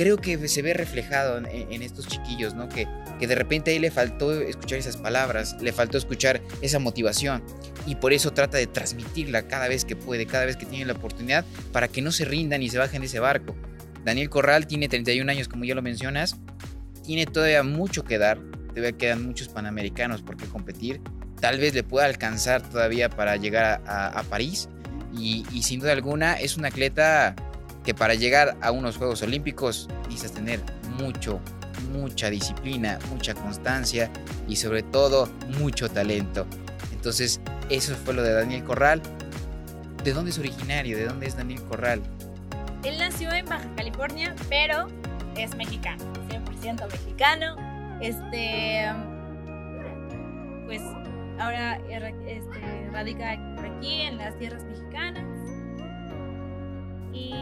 creo 0.00 0.16
que 0.16 0.48
se 0.48 0.62
ve 0.62 0.72
reflejado 0.72 1.36
en, 1.36 1.82
estos 1.82 2.06
chiquillos, 2.06 2.54
¿no? 2.54 2.70
Que, 2.70 2.88
que 3.18 3.26
de 3.26 3.34
repente 3.34 3.70
a 3.70 3.74
él 3.74 3.82
le 3.82 3.90
faltó 3.90 4.32
escuchar 4.32 4.78
esas 4.78 4.96
palabras, 4.96 5.58
le 5.60 5.74
faltó 5.74 5.98
escuchar 5.98 6.40
esa 6.62 6.78
motivación 6.78 7.42
y 7.84 7.96
por 7.96 8.14
eso 8.14 8.32
trata 8.32 8.56
de 8.56 8.66
transmitirla 8.66 9.46
cada 9.46 9.68
vez 9.68 9.84
que 9.84 9.96
puede, 9.96 10.24
cada 10.24 10.46
vez 10.46 10.56
que 10.56 10.64
tiene 10.64 10.86
la 10.86 10.94
oportunidad, 10.94 11.44
para 11.70 11.86
que 11.86 12.00
no 12.00 12.12
se 12.12 12.24
rindan 12.24 12.62
y 12.62 12.70
se 12.70 12.78
bajen 12.78 13.02
de 13.02 13.08
ese 13.08 13.20
barco. 13.20 13.54
Daniel 14.02 14.30
Corral 14.30 14.66
tiene 14.66 14.88
31 14.88 15.30
años, 15.30 15.48
como 15.48 15.66
ya 15.66 15.74
lo 15.74 15.82
mencionas, 15.82 16.36
tiene 17.04 17.26
todavía 17.26 17.62
mucho 17.62 18.02
que 18.02 18.16
dar, 18.16 18.38
todavía 18.68 18.92
quedan 18.92 19.26
muchos 19.26 19.50
panamericanos 19.50 20.22
por 20.22 20.38
qué 20.38 20.46
competir, 20.46 21.02
tal 21.42 21.58
vez 21.58 21.74
le 21.74 21.82
pueda 21.82 22.06
alcanzar 22.06 22.62
todavía 22.62 23.10
para 23.10 23.36
llegar 23.36 23.82
a, 23.86 24.22
París 24.30 24.70
y, 25.14 25.44
y 25.52 25.62
sin 25.62 25.80
duda 25.80 25.92
alguna 25.92 26.40
es 26.40 26.56
un 26.56 26.64
atleta 26.64 27.36
que 27.84 27.94
para 27.94 28.14
llegar 28.14 28.56
a 28.60 28.70
unos 28.70 28.96
Juegos 28.96 29.22
Olímpicos 29.22 29.88
necesitas 30.04 30.32
tener 30.32 30.60
mucho, 30.98 31.40
mucha 31.92 32.30
disciplina, 32.30 32.98
mucha 33.10 33.34
constancia 33.34 34.10
y 34.48 34.56
sobre 34.56 34.82
todo 34.82 35.28
mucho 35.58 35.88
talento. 35.88 36.46
Entonces, 36.92 37.40
eso 37.70 37.94
fue 37.94 38.14
lo 38.14 38.22
de 38.22 38.32
Daniel 38.32 38.64
Corral. 38.64 39.00
¿De 40.04 40.12
dónde 40.12 40.30
es 40.30 40.38
originario? 40.38 40.96
¿De 40.96 41.06
dónde 41.06 41.26
es 41.26 41.36
Daniel 41.36 41.62
Corral? 41.64 42.02
Él 42.84 42.98
nació 42.98 43.32
en 43.32 43.46
Baja 43.46 43.68
California, 43.76 44.34
pero 44.48 44.88
es 45.36 45.54
mexicano, 45.54 46.04
100% 46.28 46.90
mexicano. 46.90 47.56
Este, 48.00 48.90
pues 50.66 50.82
ahora 51.38 51.76
este, 52.26 52.90
radica 52.92 53.38
por 53.56 53.66
aquí 53.66 54.02
en 54.02 54.18
las 54.18 54.36
tierras 54.38 54.64
mexicanas. 54.64 55.24
Y 57.12 57.34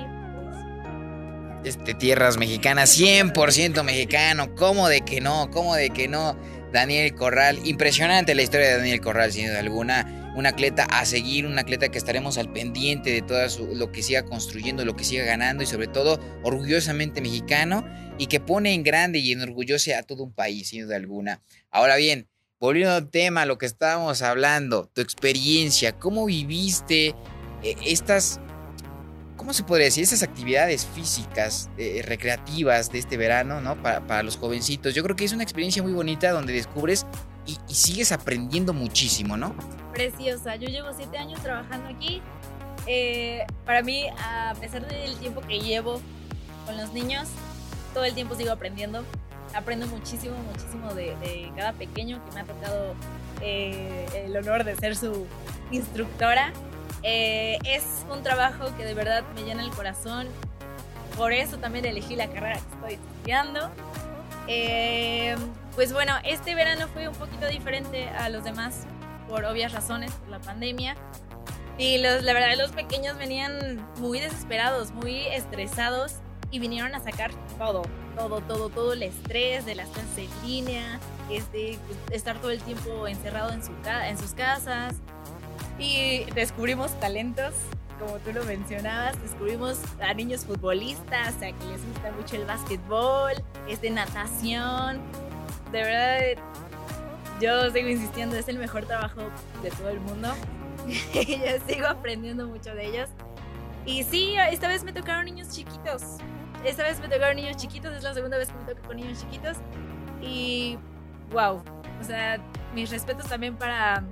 este, 1.65 1.95
tierras 1.95 2.37
mexicanas, 2.37 2.99
100% 2.99 3.83
mexicano, 3.83 4.55
¿cómo 4.55 4.89
de 4.89 5.03
que 5.03 5.21
no? 5.21 5.51
¿Cómo 5.51 5.75
de 5.75 5.91
que 5.91 6.09
no? 6.09 6.37
Daniel 6.73 7.15
Corral, 7.15 7.59
impresionante 7.65 8.35
la 8.35 8.43
historia 8.43 8.69
de 8.69 8.77
Daniel 8.77 9.01
Corral, 9.01 9.33
sin 9.33 9.47
duda 9.47 9.61
alguna, 9.61 10.33
un 10.37 10.47
atleta 10.47 10.85
a 10.85 11.05
seguir, 11.05 11.47
un 11.47 11.59
atleta 11.59 11.89
que 11.89 11.99
estaremos 11.99 12.37
al 12.39 12.53
pendiente 12.53 13.11
de 13.11 13.23
todo 13.23 13.41
lo 13.75 13.91
que 13.91 14.03
siga 14.03 14.25
construyendo, 14.25 14.85
lo 14.85 14.95
que 14.95 15.05
siga 15.05 15.25
ganando 15.25 15.63
y 15.63 15.67
sobre 15.67 15.87
todo 15.87 16.21
orgullosamente 16.43 17.21
mexicano 17.21 17.85
y 18.19 18.27
que 18.27 18.39
pone 18.39 18.75
en 18.75 18.83
grande 18.83 19.19
y 19.19 19.33
enorgullece 19.33 19.95
a 19.95 20.03
todo 20.03 20.25
un 20.25 20.33
país, 20.33 20.69
sin 20.69 20.85
duda 20.85 20.97
alguna. 20.97 21.43
Ahora 21.71 21.97
bien, 21.97 22.29
volviendo 22.61 22.95
al 22.95 23.11
tema, 23.11 23.47
lo 23.47 23.59
que 23.59 23.67
estábamos 23.67 24.23
hablando, 24.23 24.91
tu 24.93 25.01
experiencia, 25.01 25.93
¿cómo 25.93 26.27
viviste 26.27 27.15
eh, 27.63 27.77
estas 27.85 28.41
¿cómo 29.39 29.55
se 29.55 29.63
podría 29.63 29.87
decir? 29.87 30.05
Esas 30.05 30.23
actividades 30.23 30.85
físicas, 30.85 31.71
eh, 31.79 32.03
recreativas 32.05 32.93
de 32.93 32.99
este 32.99 33.17
verano, 33.17 33.63
¿no? 33.63 33.81
Para, 33.81 34.23
los 34.23 34.37
jovencitos. 34.37 34.95
Yo 34.95 35.03
creo 35.03 35.17
que 35.17 35.25
es 35.25 35.33
una 35.33 35.45
experiencia 35.45 35.83
muy 35.83 35.93
bonita 35.93 36.33
donde 36.33 36.53
descubres 36.53 37.07
y, 37.47 37.57
sigues 37.73 38.13
aprendiendo 38.13 38.75
muchísimo, 38.75 39.39
¿no? 39.39 39.55
Preciosa. 39.95 40.57
Yo 40.57 40.69
llevo 40.69 40.89
siete 40.95 41.17
años 41.17 41.41
trabajando 41.41 41.89
aquí. 41.89 42.21
Eh, 42.87 43.47
para 43.65 43.83
mí, 43.83 44.07
a 44.19 44.55
pesar 44.61 44.87
del 44.87 45.17
tiempo 45.17 45.41
que 45.41 45.61
llevo 45.61 46.01
con 46.67 46.77
los 46.77 46.93
niños, 46.93 47.29
todo 47.95 48.05
el 48.05 48.15
tiempo 48.15 48.35
sigo 48.35 48.53
aprendiendo. 48.53 49.05
Aprendo 49.55 49.87
muchísimo, 49.87 50.37
muchísimo 50.51 50.93
de, 50.93 51.51
cada 51.57 51.73
pequeño 51.73 52.23
que 52.25 52.35
me 52.35 52.41
ha 52.41 52.45
tocado 52.45 52.95
eh, 53.41 54.07
el 54.27 54.37
honor 54.37 54.65
de 54.65 54.77
ser 54.77 54.95
su 54.95 55.27
instructora. 55.71 56.53
Eh, 57.03 57.59
es 57.65 58.05
un 58.11 58.23
trabajo 58.23 58.77
que 58.77 58.85
de 58.85 58.95
verdad 58.95 59.23
me 59.35 59.43
llena 59.43 59.63
el 59.63 59.71
corazón. 59.71 60.29
Por 61.17 61.33
eso 61.33 61.59
también 61.59 61.85
elegí 61.85 62.17
la 62.17 62.29
carrera 62.29 62.55
que 62.55 62.75
estoy 62.75 62.95
estudiando. 62.95 63.71
Eh, 64.47 65.37
pues 65.75 65.93
bueno, 65.93 66.15
este 66.25 66.55
verano 66.55 66.89
fue 66.89 67.09
un 67.09 67.15
poquito 67.15 67.47
diferente 67.49 68.09
a 68.09 68.29
los 68.29 68.45
demás 68.45 68.87
por 69.29 69.45
obvias 69.45 69.73
razones, 69.73 70.11
por 70.13 70.29
la 70.31 70.41
pandemia. 70.41 70.97
Y 71.77 71.99
los, 71.99 72.25
la 72.25 72.33
verdad, 72.33 72.57
los 72.57 72.73
pequeños 72.73 73.17
venían 73.19 73.87
muy 73.99 74.19
desesperados, 74.19 74.91
muy 74.91 75.27
estresados 75.27 76.17
y 76.51 76.59
vinieron 76.59 76.95
a 76.95 77.01
sacar 77.01 77.31
todo, 77.59 77.83
todo, 78.17 78.41
todo, 78.41 78.69
todo 78.69 78.93
el 78.95 79.03
estrés 79.03 79.67
de 79.67 79.75
las 79.75 79.89
clases 79.91 80.19
en 80.19 80.49
línea, 80.49 80.99
este, 81.31 81.79
estar 82.11 82.39
todo 82.41 82.51
el 82.51 82.63
tiempo 82.63 83.07
encerrado 83.07 83.53
en, 83.53 83.63
su, 83.63 83.71
en 83.85 84.19
sus 84.19 84.33
casas, 84.33 84.95
y 85.79 86.25
descubrimos 86.35 86.99
talentos, 87.01 87.55
como 87.99 88.17
tú 88.19 88.33
lo 88.33 88.45
mencionabas, 88.45 89.21
descubrimos 89.23 89.79
a 90.01 90.15
niños 90.15 90.45
futbolistas, 90.45 91.35
sea, 91.35 91.53
que 91.53 91.65
les 91.67 91.85
gusta 91.87 92.13
mucho 92.13 92.37
el 92.37 92.45
básquetbol, 92.45 93.33
es 93.69 93.81
de 93.81 93.91
natación. 93.91 95.01
De 95.73 95.83
verdad, 95.83 96.43
yo 97.41 97.71
sigo 97.71 97.89
insistiendo, 97.89 98.37
es 98.37 98.49
el 98.49 98.59
mejor 98.59 98.87
trabajo 98.87 99.23
de 99.63 99.71
todo 99.71 99.89
el 99.91 100.01
mundo. 100.01 100.35
yo 100.87 101.67
sigo 101.67 101.87
aprendiendo 101.87 102.47
mucho 102.47 102.75
de 102.75 102.87
ellos. 102.87 103.11
Y 103.85 104.05
sí, 104.05 104.35
esta 104.51 104.69
vez 104.69 104.85
me 104.85 104.93
tocaron 104.93 105.25
niños 105.25 105.49
chiquitos. 105.51 106.03
Esta 106.65 106.83
vez 106.83 107.01
me 107.01 107.09
tocaron 107.09 107.37
niños 107.37 107.57
chiquitos, 107.57 107.93
es 107.95 108.03
la 108.03 108.15
segunda 108.15 108.37
vez 108.37 108.49
que 108.49 108.59
me 108.59 108.75
toco 108.75 108.87
con 108.87 108.97
niños 108.97 109.21
chiquitos. 109.21 109.59
Y 110.21 110.77
wow, 111.31 111.63
o 112.01 112.05
sea, 112.05 112.39
mis 112.75 112.91
respetos 112.91 113.27
también 113.27 113.57
para 113.57 114.03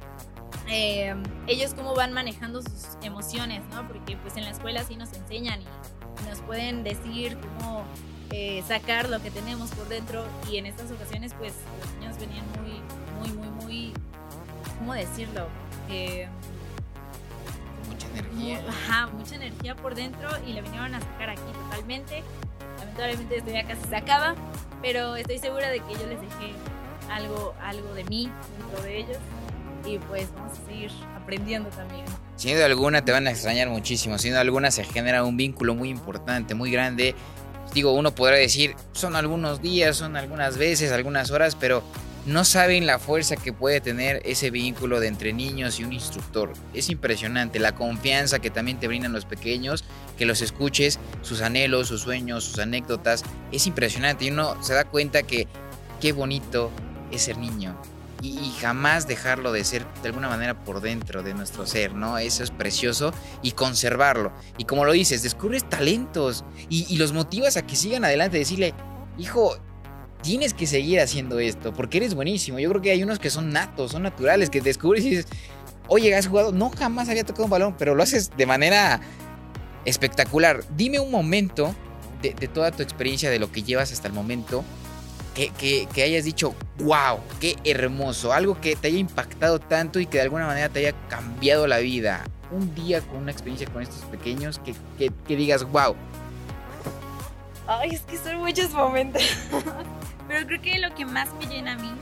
eh, 0.69 1.15
ellos 1.47 1.75
cómo 1.75 1.95
van 1.95 2.13
manejando 2.13 2.63
sus 2.63 2.97
emociones, 3.03 3.63
¿no? 3.71 3.87
Porque 3.87 4.17
pues 4.17 4.37
en 4.37 4.45
la 4.45 4.51
escuela 4.51 4.83
sí 4.85 4.97
nos 4.97 5.13
enseñan 5.13 5.61
y, 5.61 5.67
nos 6.29 6.41
pueden 6.41 6.83
decir 6.83 7.37
cómo 7.59 7.85
eh, 8.31 8.65
sacar 8.67 9.11
lo 9.11 9.21
que 9.23 9.31
tenemos 9.31 9.71
por 9.71 9.87
dentro 9.87 10.25
y 10.51 10.57
en 10.57 10.67
estas 10.67 10.91
ocasiones 10.91 11.35
pues 11.35 11.53
los 11.81 11.95
niños 12.01 12.19
venían 12.19 12.45
muy, 12.59 12.81
muy, 13.21 13.37
muy, 13.37 13.65
muy, 13.65 13.93
¿cómo 14.79 14.95
decirlo? 14.95 15.47
Eh, 15.91 16.27
mucha 17.89 18.09
energía. 18.09 18.61
ajá, 18.69 19.07
mucha 19.09 19.37
energía 19.37 19.77
por 19.77 19.95
dentro 19.95 20.29
y 20.47 20.55
le 20.55 20.63
vinieron 20.63 20.95
a 20.95 21.01
sacar 21.01 21.31
aquí 21.31 21.53
totalmente. 21.65 22.25
Lamentablemente 22.81 23.37
esto 23.37 23.51
ya 23.51 23.65
casi 23.65 23.89
se 23.89 23.97
acaba, 23.97 24.35
pero 24.83 25.17
estoy 25.17 25.39
segura 25.39 25.69
de 25.69 25.81
que 25.81 25.93
yo 25.93 26.07
les 26.07 26.21
dejé 26.21 26.55
algo, 27.13 27.55
algo 27.63 27.95
de 27.95 28.05
mí 28.05 28.31
dentro 28.59 28.83
de 28.83 28.99
ellos 28.99 29.19
y 29.87 29.99
pues 29.99 30.29
vamos 30.35 30.59
a 30.59 30.67
seguir 30.67 30.91
aprendiendo 31.15 31.69
también. 31.71 32.05
Sin 32.37 32.55
duda 32.55 32.67
alguna 32.67 33.05
te 33.05 33.13
van 33.13 33.27
a 33.27 33.31
extrañar 33.31 33.69
muchísimo, 33.69 34.19
sin 34.19 34.33
duda 34.33 34.41
alguna 34.41 34.71
se 34.71 34.85
genera 34.85 35.25
un 35.25 35.37
vínculo 35.37 35.75
muy 35.75 35.89
importante, 35.89 36.55
muy 36.55 36.71
grande. 36.71 37.15
digo, 37.75 37.93
uno 37.93 38.15
podrá 38.15 38.37
decir, 38.37 38.75
son 38.93 39.17
algunos 39.17 39.63
días, 39.63 39.97
son 39.97 40.17
algunas 40.17 40.59
veces, 40.59 40.93
algunas 40.93 41.31
horas, 41.31 41.57
pero 41.57 41.83
no 42.27 42.45
saben 42.45 42.87
la 42.87 42.99
fuerza 42.99 43.37
que 43.37 43.53
puede 43.53 43.81
tener 43.81 44.21
ese 44.25 44.51
vínculo 44.51 44.99
de 44.99 45.07
entre 45.07 45.33
niños 45.33 45.79
y 45.79 45.85
un 45.85 45.93
instructor. 45.93 46.53
Es 46.75 46.91
impresionante 46.91 47.61
la 47.61 47.77
confianza 47.77 48.41
que 48.41 48.51
también 48.51 48.81
te 48.81 48.89
brindan 48.89 49.13
los 49.13 49.25
pequeños, 49.25 49.85
que 50.19 50.27
los 50.27 50.43
escuches, 50.43 50.99
sus 51.23 51.41
anhelos, 51.41 51.89
sus 51.89 52.03
sueños, 52.03 52.43
sus 52.43 52.59
anécdotas. 52.59 53.23
Es 53.53 53.69
impresionante 53.69 54.25
y 54.25 54.31
uno 54.31 54.61
se 54.61 54.75
da 54.75 54.85
cuenta 54.85 55.23
que 55.23 55.47
qué 56.01 56.13
bonito 56.13 56.73
es 57.13 57.23
ser 57.23 57.39
niño. 57.39 57.81
Y, 58.27 58.53
jamás 58.61 59.07
dejarlo 59.07 59.53
de 59.53 59.65
ser 59.65 59.87
de 60.03 60.09
alguna 60.09 60.29
manera 60.29 60.65
por 60.65 60.81
dentro 60.81 61.23
de 61.23 61.35
nuestro 61.35 61.67
ser, 61.67 61.95
¿no? 61.95 62.19
Eso 62.19 62.43
es 62.43 62.51
precioso 62.51 63.13
y 63.43 63.53
conservarlo. 63.53 64.33
Y 64.59 64.65
como 64.65 64.85
lo 64.85 64.93
dices, 64.93 65.23
descubres 65.23 65.69
talentos 65.69 66.45
y, 66.69 66.97
los 66.97 67.13
motivas 67.13 67.57
a 67.57 67.67
que 67.67 67.77
sigan 67.77 68.05
adelante, 68.05 68.39
decirle, 68.39 68.75
hijo, 69.19 69.59
tienes 70.23 70.55
que 70.55 70.67
seguir 70.67 71.01
haciendo 71.01 71.39
esto 71.39 71.73
porque 71.73 71.99
eres 71.99 72.15
buenísimo. 72.15 72.59
Yo 72.59 72.71
creo 72.71 72.83
que 72.83 72.91
hay 72.91 73.03
unos 73.03 73.19
que 73.19 73.31
son 73.31 73.51
natos, 73.51 73.93
son 73.93 74.03
naturales, 74.03 74.51
que 74.51 74.61
descubres 74.61 75.05
y 75.05 75.11
dices, 75.11 75.27
oye, 75.89 76.15
has 76.15 76.27
jugado, 76.27 76.53
no 76.53 76.71
jamás 76.71 77.09
había 77.09 77.25
tocado 77.25 77.45
un 77.45 77.51
balón, 77.51 77.77
pero 77.79 77.95
lo 77.95 78.03
haces 78.03 78.31
de 78.37 78.47
manera 78.47 79.01
espectacular. 79.85 80.65
Dime 80.77 80.99
un 80.99 81.11
momento 81.11 81.75
de, 82.23 82.49
toda 82.49 82.71
tu 82.73 82.83
experiencia, 82.83 83.31
de 83.31 83.39
lo 83.39 83.51
que 83.53 83.63
llevas 83.63 83.93
hasta 83.93 84.09
el 84.09 84.15
momento, 84.15 84.65
que, 85.37 85.87
que, 85.93 86.03
hayas 86.03 86.25
dicho, 86.25 86.55
wow, 86.79 87.21
qué 87.41 87.57
hermoso, 87.65 88.33
algo 88.33 88.59
que 88.59 88.75
te 88.75 88.89
haya 88.89 88.99
impactado 88.99 89.59
tanto 89.59 90.01
y 90.01 90.07
que 90.07 90.19
de 90.19 90.25
alguna 90.25 90.47
manera 90.47 90.71
te 90.71 90.81
haya 90.81 90.95
cambiado 91.09 91.67
la 91.67 91.79
vida. 91.79 92.25
Un 92.51 92.75
día 92.75 93.03
con 93.03 93.19
una 93.19 93.33
experiencia 93.33 93.69
con 93.69 93.83
estos 93.83 94.01
pequeños 94.05 94.61
que, 94.61 94.75
que 95.27 95.37
digas, 95.37 95.65
wow. 95.65 95.95
Ay, 97.67 97.91
es 97.91 98.01
que 98.03 98.17
son 98.17 98.39
muchos 98.39 98.71
momentos. 98.73 99.23
Pero 100.29 100.47
creo 100.47 100.63
que 100.63 100.79
lo 100.79 100.95
que 100.95 101.05
más 101.05 101.29
me 101.35 101.47
llena 101.47 101.75
a 101.75 101.77
mí, 101.77 101.93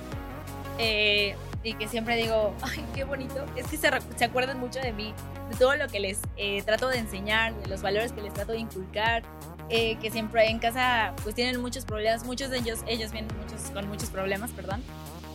eh, 0.79 1.35
y 1.64 1.75
que 1.75 1.88
siempre 1.88 2.16
digo, 2.16 2.55
ay, 2.62 2.85
qué 2.94 3.05
bonito, 3.05 3.44
es 3.57 3.66
que 3.66 3.77
se, 3.77 3.90
se 4.16 4.25
acuerdan 4.25 4.61
mucho 4.61 4.79
de 4.81 4.92
mí, 4.92 5.12
de 5.51 5.57
todo 5.57 5.75
lo 5.77 5.88
que 5.88 5.99
les 5.99 6.20
eh, 6.37 6.62
trato 6.62 6.88
de 6.88 6.99
enseñar, 6.99 7.55
de 7.55 7.66
los 7.66 7.83
valores 7.83 8.12
que 8.12 8.23
les 8.23 8.33
trato 8.33 8.53
de 8.53 8.59
inculcar, 8.59 9.25
eh, 9.68 9.96
que 9.96 10.11
siempre 10.11 10.48
en 10.50 10.59
casa 10.59 11.14
pues 11.22 11.35
tienen 11.35 11.61
muchos 11.61 11.85
problemas, 11.85 12.24
muchos 12.24 12.50
de 12.50 12.59
ellos, 12.59 12.81
ellos 12.87 13.12
vienen 13.12 13.31
muchos, 13.38 13.70
con 13.70 13.88
muchos 13.88 14.11
problemas, 14.11 14.50
perdón. 14.50 14.83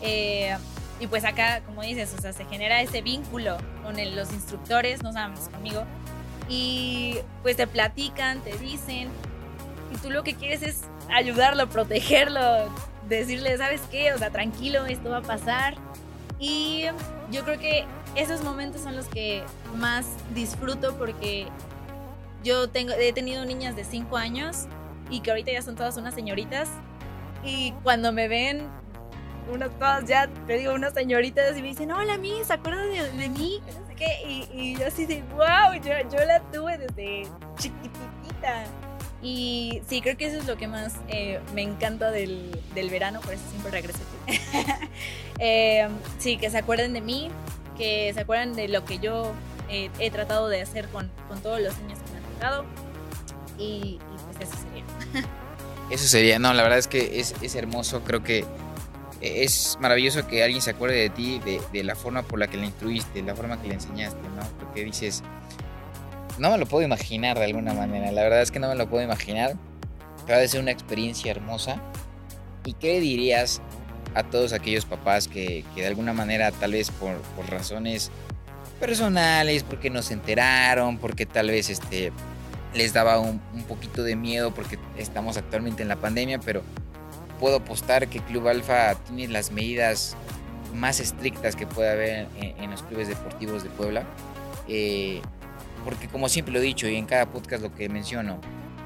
y 0.02 1.08
pues 1.08 1.24
acá, 1.24 1.62
como 1.66 1.82
dices, 1.82 2.14
o 2.18 2.22
sea, 2.22 2.34
se 2.34 2.46
genera 2.46 2.82
ese 2.82 3.02
vínculo 3.02 3.58
con 3.84 3.96
los 4.16 4.32
instructores, 4.34 5.02
no 5.02 5.14
sabemos 5.14 5.48
conmigo, 5.50 5.86
y 6.50 7.18
pues 7.42 7.56
te 7.56 7.68
platican, 7.68 8.42
te 8.42 8.58
dicen, 8.58 9.10
y 9.94 9.98
tú 9.98 10.10
lo 10.10 10.24
que 10.24 10.36
quieres 10.36 10.62
es 10.64 10.82
ayudarlo, 11.10 11.70
protegerlo, 11.70 12.70
decirle, 13.08 13.58
¿sabes 13.58 13.82
qué? 13.92 14.14
O 14.14 14.18
sea, 14.18 14.30
tranquilo, 14.30 14.86
esto 14.86 15.10
va 15.10 15.18
a 15.18 15.22
pasar. 15.22 15.76
Y 16.40 16.86
yo 17.32 17.44
creo 17.44 17.60
que 17.60 17.86
esos 18.16 18.44
momentos 18.44 18.82
son 18.82 18.96
los 18.96 19.08
que 19.08 19.44
más 19.76 20.06
disfruto 20.34 20.98
porque 20.98 21.48
yo 22.44 22.70
tengo, 22.70 22.94
he 22.94 23.14
tenido 23.14 23.46
niñas 23.46 23.76
de 23.76 23.84
5 23.84 24.18
años 24.18 24.68
y 25.10 25.22
que 25.22 25.32
ahorita 25.32 25.52
ya 25.52 25.62
son 25.62 25.76
todas 25.76 25.98
unas 25.98 26.14
señoritas. 26.14 26.70
Y 27.44 27.72
cuando 27.84 28.12
me 28.12 28.28
ven, 28.28 28.68
unas 29.52 29.72
todas 29.78 30.06
ya, 30.06 30.28
te 30.48 30.58
digo, 30.58 30.74
unas 30.74 30.94
señoritas 30.94 31.58
y 31.58 31.62
me 31.62 31.70
dicen, 31.70 31.92
hola, 31.92 32.18
mí, 32.18 32.34
¿se 32.46 32.54
acuerdan 32.54 32.90
de, 32.92 33.30
mí? 33.30 33.62
No 33.80 33.88
sé 33.88 33.96
qué. 33.96 34.28
Y, 34.28 34.50
y, 34.54 34.76
yo 34.78 34.88
así 34.88 35.06
de, 35.06 35.24
wow, 35.36 35.74
yo, 35.84 35.94
yo 36.12 36.26
la 36.26 36.40
tuve 36.52 36.78
desde 36.78 37.28
chiquitita. 37.58 38.66
Y 39.22 39.82
sí, 39.88 40.02
creo 40.02 40.16
que 40.16 40.28
eso 40.28 40.38
es 40.38 40.48
lo 40.48 40.56
que 40.58 40.68
más 40.68 40.96
eh, 41.10 41.42
me 41.54 41.62
encanta 41.62 42.10
del, 42.10 42.58
del, 42.74 42.90
verano, 42.90 43.20
por 43.20 43.34
eso 43.34 43.44
siempre 43.50 43.72
regreso 43.72 44.00
aquí. 44.28 44.40
Eh, 45.42 45.88
sí, 46.18 46.36
que 46.36 46.50
se 46.50 46.58
acuerden 46.58 46.92
de 46.92 47.00
mí, 47.00 47.30
que 47.78 48.12
se 48.14 48.20
acuerden 48.20 48.58
de 48.58 48.68
lo 48.68 48.84
que 48.84 49.00
yo 49.00 49.32
eh, 49.70 49.90
he 49.98 50.12
tratado 50.12 50.50
de 50.50 50.62
hacer 50.62 50.90
con, 50.90 51.10
con, 51.30 51.42
todos 51.42 51.62
los 51.62 51.78
niños 51.80 51.99
que. 52.40 53.64
Y, 53.64 54.00
pues 54.38 54.50
eso 54.50 54.58
sería. 54.62 55.28
eso 55.92 56.08
sería, 56.08 56.40
no, 56.40 56.54
la 56.54 56.64
verdad 56.64 56.80
es 56.80 56.88
que 56.88 57.20
es, 57.20 57.56
hermoso, 57.56 58.02
creo 58.02 58.24
que 58.24 58.46
es 59.22 59.78
maravilloso 59.82 60.28
que 60.28 60.44
alguien 60.44 60.62
se 60.62 60.72
acuerde 60.72 60.96
de 60.96 61.10
ti, 61.10 61.40
de, 61.40 61.84
la 61.84 61.96
forma 61.96 62.24
por 62.24 62.40
la 62.40 62.48
que 62.48 62.58
le 62.58 62.66
instruiste, 62.66 63.22
la 63.22 63.36
forma 63.36 63.62
que 63.62 63.68
le 63.68 63.74
enseñaste, 63.76 64.22
¿no? 64.36 64.48
Porque 64.60 64.86
dices 64.86 65.24
no 66.40 66.52
me 66.52 66.58
lo 66.58 66.66
puedo 66.66 66.86
imaginar 66.86 67.38
de 67.38 67.46
alguna 67.46 67.74
manera. 67.74 68.12
La 68.12 68.24
verdad 68.24 68.42
es 68.42 68.50
que 68.50 68.60
no 68.60 68.70
me 68.70 68.76
lo 68.76 68.90
puedo 68.90 69.04
imaginar. 69.04 69.56
Pero 70.26 70.40
de 70.40 70.48
ser 70.48 70.62
una 70.62 70.72
experiencia 70.72 71.32
hermosa. 71.32 71.82
¿Y 72.66 72.74
qué 72.74 73.00
dirías 73.00 73.62
a 74.16 74.24
todos 74.24 74.54
aquellos 74.54 74.86
papás 74.86 75.28
que, 75.28 75.64
de 75.76 75.88
alguna 75.88 76.14
manera, 76.14 76.52
tal 76.52 76.72
vez 76.72 76.92
por, 76.92 77.20
razones 77.50 78.12
personales, 78.80 79.64
porque 79.64 79.90
no 79.90 80.02
se 80.02 80.14
enteraron, 80.14 80.98
porque 80.98 81.26
tal 81.26 81.50
vez 81.50 81.70
este, 81.70 82.12
les 82.74 82.94
daba 82.94 83.20
un, 83.20 83.40
poquito 83.68 84.04
de 84.04 84.16
miedo 84.16 84.52
porque 84.54 84.80
estamos 84.98 85.38
actualmente 85.38 85.84
en 85.84 85.90
la 85.90 85.98
pandemia, 85.98 86.40
pero 86.40 86.64
puedo 87.40 87.58
apostar 87.58 88.08
que 88.08 88.20
Club 88.20 88.48
Alfa 88.48 88.96
tiene 88.96 89.32
las 89.32 89.52
medidas 89.52 90.16
más 90.74 91.00
estrictas 91.00 91.56
que 91.56 91.68
puede 91.68 91.92
haber 91.92 92.28
en, 92.36 92.72
los 92.72 92.84
clubes 92.84 93.08
deportivos 93.08 93.64
de 93.64 93.70
Puebla. 93.70 94.04
Eh, 94.68 95.22
porque 95.84 96.08
como 96.08 96.30
siempre 96.30 96.54
lo 96.54 96.60
he 96.60 96.64
dicho 96.64 96.88
y 96.88 96.96
en 96.96 97.06
cada 97.06 97.32
podcast 97.32 97.64
lo 97.64 97.74
que 97.74 97.90
menciono, 97.90 98.40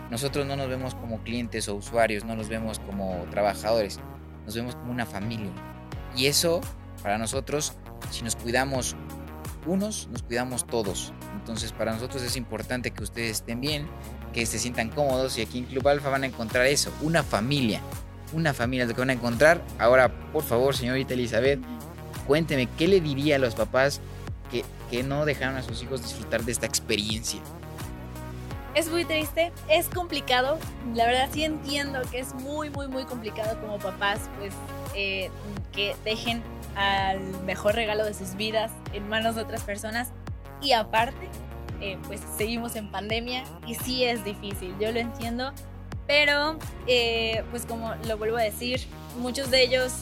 nosotros 0.10 0.46
no 0.46 0.56
nos 0.56 0.70
vemos 0.70 0.96
como 0.96 1.20
clientes 1.24 1.68
o 1.68 1.76
usuarios, 1.76 2.24
no 2.24 2.36
nos 2.36 2.48
vemos 2.48 2.80
como 2.80 3.26
trabajadores, 3.32 4.00
nos 4.46 4.56
vemos 4.56 4.76
como 4.76 4.92
una 4.92 5.06
familia. 5.06 5.52
Y 6.16 6.28
eso, 6.28 6.62
para 7.02 7.18
nosotros, 7.18 7.74
si 8.12 8.24
nos 8.24 8.36
cuidamos 8.36 8.96
unos, 9.66 10.08
nos 10.12 10.24
cuidamos 10.24 10.66
todos. 10.66 11.14
Entonces 11.36 11.72
para 11.72 11.94
nosotros 11.94 12.22
es 12.24 12.36
importante 12.36 12.92
que 12.92 13.04
ustedes 13.04 13.32
estén 13.32 13.62
bien, 13.62 13.88
que 14.34 14.46
se 14.46 14.60
sientan 14.60 14.90
cómodos 14.90 15.38
y 15.38 15.42
aquí 15.42 15.60
en 15.60 15.66
Club 15.66 15.88
Alfa 15.88 16.10
van 16.10 16.24
a 16.24 16.28
encontrar 16.28 16.66
eso, 16.66 16.92
una 17.02 17.24
familia. 17.24 17.82
Una 18.34 18.54
familia 18.54 18.86
lo 18.86 18.94
que 18.94 19.00
van 19.00 19.12
a 19.12 19.14
encontrar. 19.14 19.62
Ahora, 19.78 20.10
por 20.32 20.44
favor, 20.44 20.76
señorita 20.76 21.14
Elizabeth, 21.14 21.60
cuénteme, 22.26 22.68
¿qué 22.78 22.88
le 22.88 23.00
diría 23.00 23.36
a 23.36 23.40
los 23.40 23.54
papás 23.54 24.02
que, 24.90 25.04
no 25.04 25.26
dejaron 25.26 25.58
a 25.58 25.64
sus 25.64 25.82
hijos 25.82 26.04
disfrutar 26.04 26.44
de 26.44 26.52
esta 26.52 26.68
experiencia. 26.68 27.42
Es 28.76 28.90
muy 28.90 29.06
triste, 29.06 29.52
es 29.70 29.88
complicado. 29.88 30.58
La 30.94 31.06
verdad 31.06 31.30
sí 31.32 31.44
entiendo 31.44 32.02
que 32.10 32.20
es 32.20 32.34
muy, 32.34 32.70
muy, 32.70 32.88
muy 32.88 33.06
complicado 33.06 33.60
como 33.62 33.78
papás, 33.78 34.20
pues 34.40 34.54
eh, 34.96 35.30
que 35.72 35.96
dejen 36.04 36.42
al 36.76 37.20
mejor 37.46 37.76
regalo 37.76 38.04
de 38.04 38.14
sus 38.14 38.36
vidas 38.36 38.72
en 38.94 39.08
manos 39.10 39.36
de 39.36 39.42
otras 39.42 39.62
personas. 39.62 40.12
Y 40.62 40.72
aparte, 40.72 41.30
eh, 41.82 41.98
pues 42.08 42.22
seguimos 42.38 42.76
en 42.76 42.90
pandemia 42.90 43.44
y 43.68 43.76
sí 43.76 44.06
es 44.06 44.24
difícil, 44.24 44.74
yo 44.80 44.92
lo 44.92 45.00
entiendo. 45.00 45.52
Pero, 46.08 46.58
eh, 46.88 47.44
pues 47.52 47.66
como 47.66 47.94
lo 48.08 48.18
vuelvo 48.18 48.38
a 48.38 48.42
decir, 48.42 48.82
muchos 49.20 49.52
de 49.52 49.64
ellos 49.64 49.94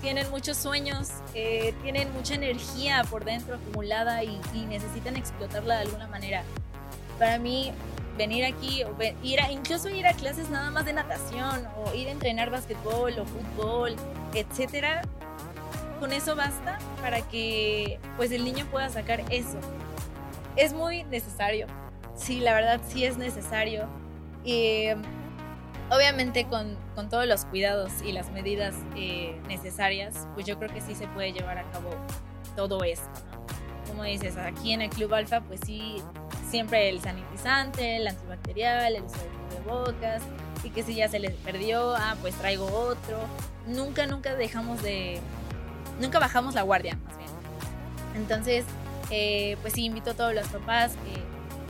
tienen 0.00 0.30
muchos 0.30 0.56
sueños, 0.56 1.08
eh, 1.34 1.74
tienen 1.82 2.12
mucha 2.12 2.34
energía 2.34 3.04
por 3.10 3.24
dentro 3.24 3.56
acumulada 3.56 4.22
y, 4.22 4.38
necesitan 4.68 5.16
explotarla 5.16 5.76
de 5.76 5.82
alguna 5.82 6.06
manera. 6.08 6.42
Para 7.18 7.38
mí, 7.38 7.72
venir 8.18 8.44
aquí, 8.44 8.84
o 8.84 8.94
ir 9.22 9.40
a, 9.40 9.50
incluso 9.50 9.88
ir 9.88 10.06
a 10.06 10.12
clases 10.12 10.50
nada 10.50 10.70
más 10.70 10.84
de 10.84 10.92
natación, 10.92 11.66
o 11.76 11.94
ir 11.94 12.08
a 12.08 12.10
entrenar 12.10 12.50
básquetbol 12.50 13.18
o 13.18 13.24
fútbol, 13.24 13.96
etcétera, 14.34 15.00
con 15.98 16.12
eso 16.12 16.36
basta 16.36 16.78
para 17.00 17.22
que 17.22 17.98
pues 18.16 18.30
el 18.30 18.44
niño 18.44 18.66
pueda 18.66 18.90
sacar 18.90 19.22
eso. 19.30 19.58
Es 20.56 20.72
muy 20.74 21.04
necesario. 21.04 21.66
Sí, 22.14 22.40
la 22.40 22.52
verdad 22.52 22.80
sí 22.86 23.04
es 23.04 23.16
necesario. 23.16 23.88
Y 24.44 24.88
Obviamente 25.90 26.44
con, 26.46 26.76
con, 26.94 27.08
todos 27.08 27.26
los 27.26 27.46
cuidados 27.46 28.02
y 28.04 28.12
las 28.12 28.30
medidas 28.30 28.74
eh, 28.94 29.40
necesarias, 29.48 30.28
pues 30.34 30.44
yo 30.44 30.58
creo 30.58 30.72
que 30.72 30.82
sí 30.82 30.94
se 30.94 31.06
puede 31.08 31.32
llevar 31.32 31.56
a 31.56 31.62
cabo 31.70 31.88
todo 32.54 32.84
esto, 32.84 33.08
Como 33.86 34.02
dices, 34.02 34.36
aquí 34.36 34.72
en 34.72 34.82
el 34.82 34.90
Club 34.90 35.14
Alfa, 35.14 35.40
pues 35.40 35.60
sí, 35.64 36.02
siempre 36.48 36.88
el 36.88 37.00
sanitizante, 37.00 37.96
el 37.96 38.06
antibacterial, 38.06 38.96
el 38.96 39.02
uso 39.02 39.16
de 39.16 39.70
bocas, 39.70 40.22
y 40.64 40.70
que 40.70 40.82
si 40.82 40.94
ya 40.94 41.08
se 41.08 41.18
les 41.18 41.34
perdió, 41.36 41.94
ah, 41.94 42.16
pues 42.20 42.34
traigo 42.34 42.66
otro. 42.66 43.20
Nunca, 43.66 44.06
nunca 44.06 44.34
dejamos 44.34 44.82
de... 44.82 45.20
Nunca 46.00 46.18
bajamos 46.18 46.54
la 46.54 46.62
guardia, 46.62 46.96
más 47.04 47.16
bien. 47.16 47.30
Entonces, 48.14 48.64
eh, 49.10 49.56
pues 49.62 49.74
sí, 49.74 49.84
invito 49.84 50.10
a 50.10 50.14
todos 50.14 50.34
los 50.34 50.46
papás 50.48 50.92
que, 50.92 51.22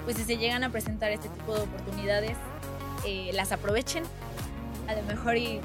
pues 0.05 0.17
si 0.17 0.25
se 0.25 0.37
llegan 0.37 0.65
a 0.65 0.71
presentar 0.71 1.11
este 1.11 1.29
tipo 1.29 1.55
de 1.55 1.63
oportunidades, 1.63 2.37
eh, 3.07 3.31
las 3.33 3.53
aprovechen. 3.53 4.05
A 4.87 4.95
lo 4.95 5.03
mejor 5.03 5.37
y 5.37 5.61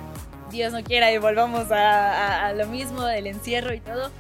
Dios 0.52 0.72
no 0.74 0.84
quiera 0.84 1.12
y 1.12 1.18
volvamos 1.18 1.68
a, 1.72 2.54
lo 2.54 2.68
mismo 2.68 3.04
del 3.04 3.28
encierro 3.28 3.74
y 3.74 3.80
todo, 3.80 4.12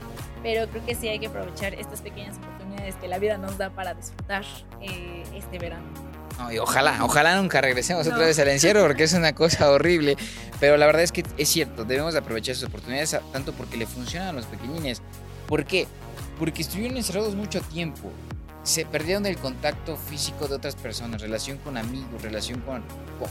pero 0.41 0.67
creo 0.67 0.85
que 0.85 0.95
sí 0.95 1.07
hay 1.07 1.19
que 1.19 1.27
aprovechar 1.27 1.73
estas 1.73 2.01
pequeñas 2.01 2.37
oportunidades 2.37 2.52
que 2.99 3.07
la 3.07 3.19
vida 3.19 3.37
nos 3.37 3.57
da 3.57 3.69
para 3.69 3.93
disfrutar 3.93 4.43
eh, 4.81 5.23
este 5.35 5.59
verano. 5.59 5.85
ojalá, 6.61 7.03
ojalá 7.03 7.37
nunca 7.37 7.61
regresemos 7.61 8.05
otra 8.07 8.25
vez 8.25 8.37
al 8.39 8.49
encierro 8.49 8.81
porque 8.81 9.03
es 9.03 9.13
una 9.13 9.33
cosa 9.33 9.71
horrible. 9.71 10.17
Pero 10.59 10.77
la 10.77 10.85
verdad 10.85 11.03
es 11.03 11.11
que 11.11 11.23
es 11.37 11.49
cierto, 11.49 11.85
debemos 11.85 12.15
aprovechar 12.15 12.53
esas 12.53 12.69
oportunidades 12.69 13.17
tanto 13.31 13.53
porque 13.53 13.77
le 13.77 13.85
funcionan 13.85 14.29
a 14.29 14.33
los 14.33 14.45
pequeñines. 14.45 15.01
¿Por 15.47 15.65
qué? 15.65 15.87
Porque 16.39 16.61
estuvieron 16.61 16.97
encerrados 16.97 17.35
mucho 17.35 17.61
tiempo. 17.61 18.11
Se 18.63 18.85
perdieron 18.85 19.25
el 19.25 19.37
contacto 19.37 19.97
físico 19.97 20.47
de 20.47 20.55
otras 20.55 20.75
personas, 20.75 21.21
relación 21.21 21.57
con 21.57 21.77
amigos, 21.77 22.21
relación 22.21 22.61
con, 22.61 22.81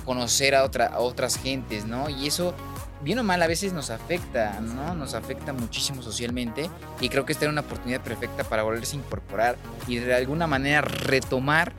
conocer 0.04 0.54
a, 0.54 0.62
otra, 0.62 0.88
a 0.88 0.98
otras 0.98 1.38
gentes, 1.38 1.86
¿no? 1.86 2.10
Y 2.10 2.26
eso 2.26 2.54
bien 3.02 3.18
o 3.18 3.22
mal 3.22 3.42
a 3.42 3.46
veces 3.46 3.72
nos 3.72 3.90
afecta, 3.90 4.60
¿no? 4.60 4.94
Nos 4.94 5.14
afecta 5.14 5.52
muchísimo 5.52 6.02
socialmente 6.02 6.70
y 7.00 7.08
creo 7.08 7.24
que 7.24 7.32
esta 7.32 7.44
era 7.44 7.52
una 7.52 7.62
oportunidad 7.62 8.00
perfecta 8.00 8.44
para 8.44 8.62
volverse 8.62 8.96
a 8.96 9.00
incorporar 9.00 9.56
y 9.86 9.96
de 9.96 10.14
alguna 10.14 10.46
manera 10.46 10.80
retomar 10.80 11.72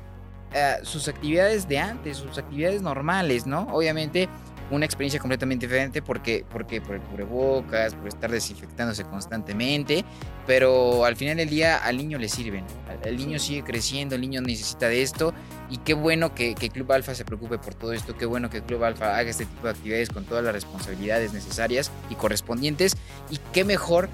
eh, 0.53 0.75
sus 0.83 1.07
actividades 1.07 1.67
de 1.67 1.79
antes, 1.79 2.17
sus 2.17 2.37
actividades 2.37 2.81
normales, 2.81 3.47
¿no? 3.47 3.67
Obviamente 3.71 4.29
una 4.71 4.85
experiencia 4.85 5.19
completamente 5.19 5.67
diferente 5.67 6.01
porque, 6.01 6.45
porque 6.51 6.81
por 6.81 6.95
el 6.95 7.01
cubrebocas, 7.01 7.93
por 7.95 8.07
estar 8.07 8.31
desinfectándose 8.31 9.03
constantemente, 9.03 10.03
pero 10.47 11.05
al 11.05 11.15
final 11.15 11.37
del 11.37 11.49
día 11.49 11.77
al 11.77 11.97
niño 11.97 12.17
le 12.17 12.29
sirven, 12.29 12.65
el 13.03 13.17
niño 13.17 13.39
sigue 13.39 13.63
creciendo, 13.63 14.15
el 14.15 14.21
niño 14.21 14.41
necesita 14.41 14.87
de 14.87 15.01
esto 15.01 15.33
y 15.69 15.77
qué 15.77 15.93
bueno 15.93 16.33
que, 16.33 16.55
que 16.55 16.69
Club 16.69 16.91
Alfa 16.91 17.15
se 17.15 17.25
preocupe 17.25 17.57
por 17.57 17.73
todo 17.75 17.93
esto, 17.93 18.17
qué 18.17 18.25
bueno 18.25 18.49
que 18.49 18.61
Club 18.61 18.83
Alfa 18.83 19.17
haga 19.17 19.29
este 19.29 19.45
tipo 19.45 19.63
de 19.63 19.71
actividades 19.71 20.09
con 20.09 20.25
todas 20.25 20.43
las 20.43 20.53
responsabilidades 20.53 21.33
necesarias 21.33 21.91
y 22.09 22.15
correspondientes 22.15 22.97
y 23.29 23.39
qué 23.51 23.63
mejor 23.63 24.09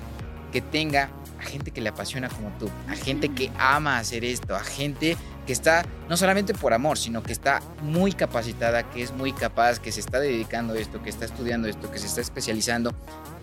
que 0.51 0.61
tenga 0.61 1.09
a 1.39 1.43
gente 1.43 1.71
que 1.71 1.81
le 1.81 1.89
apasiona 1.89 2.27
como 2.29 2.49
tú, 2.59 2.69
a 2.87 2.95
gente 2.95 3.29
que 3.29 3.49
ama 3.57 3.97
hacer 3.97 4.25
esto, 4.25 4.55
a 4.55 4.63
gente 4.63 5.15
que 5.49 5.53
está 5.53 5.83
no 6.07 6.15
solamente 6.15 6.53
por 6.53 6.75
amor, 6.75 6.99
sino 6.99 7.23
que 7.23 7.31
está 7.31 7.59
muy 7.81 8.11
capacitada, 8.11 8.87
que 8.91 9.01
es 9.01 9.11
muy 9.11 9.33
capaz, 9.33 9.79
que 9.79 9.91
se 9.91 9.99
está 9.99 10.19
dedicando 10.19 10.75
a 10.75 10.77
esto, 10.77 11.01
que 11.01 11.09
está 11.09 11.25
estudiando 11.25 11.67
esto, 11.67 11.89
que 11.89 11.97
se 11.97 12.05
está 12.05 12.21
especializando. 12.21 12.93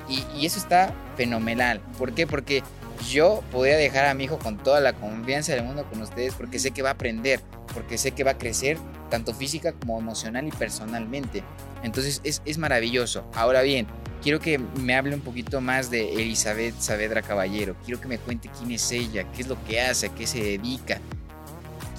Y, 0.09 0.47
eso 0.47 0.57
está 0.61 0.95
fenomenal. 1.17 1.81
¿Por 1.99 2.13
qué? 2.13 2.29
Porque 2.29 2.63
yo 3.11 3.43
podría 3.51 3.77
dejar 3.77 4.07
a 4.07 4.15
mi 4.15 4.23
hijo 4.23 4.39
con 4.39 4.57
toda 4.57 4.79
la 4.79 4.93
confianza 4.93 5.53
del 5.53 5.65
mundo 5.65 5.85
con 5.91 6.01
ustedes 6.01 6.33
porque 6.35 6.61
sé 6.61 6.71
que 6.71 6.81
va 6.81 6.91
a 6.91 6.93
aprender, 6.93 7.41
porque 7.75 7.99
sé 7.99 8.13
que 8.13 8.23
va 8.23 8.31
a 8.31 8.39
crecer 8.39 8.79
tanto 9.11 9.35
física 9.35 9.73
como 9.73 9.99
emocional 9.99 10.47
y 10.47 10.53
personalmente. 10.53 11.43
Entonces 11.83 12.21
es, 12.23 12.41
es 12.45 12.57
maravilloso. 12.57 13.29
Ahora 13.35 13.63
bien, 13.63 13.89
quiero 14.23 14.39
que 14.39 14.59
me 14.59 14.95
hable 14.95 15.13
un 15.13 15.23
poquito 15.23 15.61
más 15.61 15.91
de 15.91 16.13
Elizabeth 16.13 16.79
Saavedra 16.79 17.23
Caballero. 17.23 17.75
Quiero 17.85 18.01
que 18.01 18.07
me 18.07 18.19
cuente 18.19 18.49
quién 18.57 18.71
es 18.71 18.93
ella, 18.93 19.25
qué 19.33 19.43
es 19.43 19.49
lo 19.49 19.61
que 19.65 19.81
hace, 19.81 20.07
a 20.07 20.15
qué 20.15 20.29
se 20.29 20.41
dedica, 20.41 21.01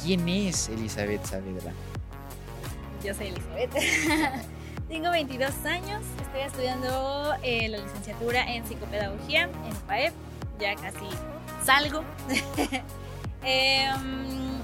¿Quién 0.07 0.29
es 0.29 0.69
Elizabeth 0.69 1.21
Saavedra? 1.25 1.73
Yo 3.03 3.13
soy 3.13 3.27
Elizabeth. 3.27 3.73
Tengo 4.87 5.11
22 5.11 5.65
años, 5.65 6.01
estoy 6.21 6.41
estudiando 6.45 7.33
eh, 7.43 7.67
la 7.67 7.79
licenciatura 7.79 8.55
en 8.55 8.65
psicopedagogía 8.65 9.49
en 9.65 9.73
UPAEP, 9.83 10.13
ya 10.61 10.75
casi 10.75 11.05
salgo. 11.65 12.05
Em, 13.43 14.61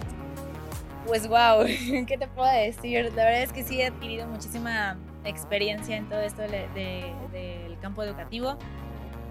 pues 1.05 1.27
wow, 1.27 1.65
¿qué 2.07 2.17
te 2.17 2.27
puedo 2.29 2.49
decir? 2.49 3.11
La 3.13 3.25
verdad 3.25 3.43
es 3.43 3.51
que 3.51 3.65
sí 3.65 3.81
he 3.81 3.87
adquirido 3.87 4.25
muchísima 4.27 4.95
experiencia 5.25 5.97
en 5.97 6.07
todo 6.07 6.21
esto 6.21 6.43
del 6.43 7.77
campo 7.81 8.01
educativo. 8.01 8.57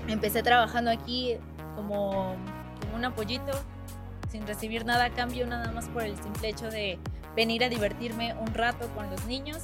Empecé 0.09 0.43
trabajando 0.43 0.91
aquí 0.91 1.39
como, 1.75 2.37
como 2.83 2.97
un 2.97 3.05
apoyito 3.07 3.53
sin 4.33 4.47
recibir 4.47 4.87
nada 4.87 5.05
a 5.05 5.11
cambio, 5.11 5.47
nada 5.47 5.71
más 5.73 5.89
por 5.91 6.03
el 6.03 6.17
simple 6.17 6.49
hecho 6.49 6.71
de 6.71 6.99
venir 7.37 7.63
a 7.63 7.69
divertirme 7.69 8.35
un 8.35 8.53
rato 8.55 8.89
con 8.95 9.11
los 9.11 9.27
niños 9.27 9.59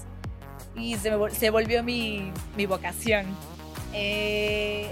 y 0.77 0.97
se, 0.97 1.51
volvió 1.51 1.83
mi, 1.83 2.33
vocación. 2.69 3.27
Eh, 3.95 4.91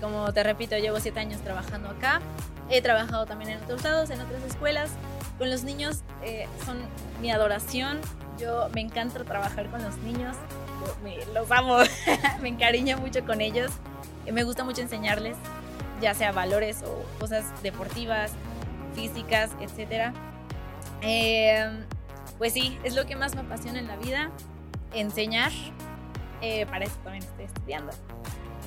como 0.00 0.32
te 0.32 0.42
repito, 0.42 0.76
llevo 0.76 0.98
siete 0.98 1.20
años 1.20 1.40
trabajando 1.40 1.88
acá. 1.88 2.20
He 2.68 2.82
trabajado 2.82 3.26
también 3.26 3.52
en 3.52 3.62
otros 3.62 3.84
lados, 3.84 4.10
en 4.10 4.20
otras 4.20 4.42
escuelas. 4.42 4.90
Con 5.38 5.50
los 5.50 5.62
niños 5.62 6.02
eh, 6.22 6.48
son 6.64 6.78
mi 7.22 7.30
adoración. 7.30 8.00
Yo 8.38 8.68
me 8.74 8.80
encanta 8.80 9.22
trabajar 9.24 9.70
con 9.70 9.82
los 9.82 9.96
niños. 9.98 10.36
los 11.32 11.50
amo. 11.50 11.78
me 12.42 12.48
encariño 12.48 12.98
mucho 12.98 13.24
con 13.24 13.40
ellos. 13.40 13.70
Me 14.30 14.42
gusta 14.42 14.64
mucho 14.64 14.82
enseñarles, 14.82 15.36
ya 16.00 16.12
sea 16.12 16.32
valores 16.32 16.82
o 16.82 17.04
cosas 17.20 17.44
deportivas, 17.62 18.32
físicas, 18.96 19.50
etc. 19.60 20.12
Em, 21.02 21.84
pues 22.38 22.52
sí, 22.52 22.76
es 22.82 22.96
lo 22.96 23.06
que 23.06 23.14
más 23.14 23.34
me 23.34 23.42
apasiona 23.42 23.78
en 23.78 23.86
la 23.86 23.96
vida, 23.96 24.30
enseñar. 24.92 25.52
Eh, 26.42 26.66
para 26.66 26.84
eso 26.84 26.96
también 27.04 27.22
estoy 27.22 27.44
estudiando. 27.44 27.92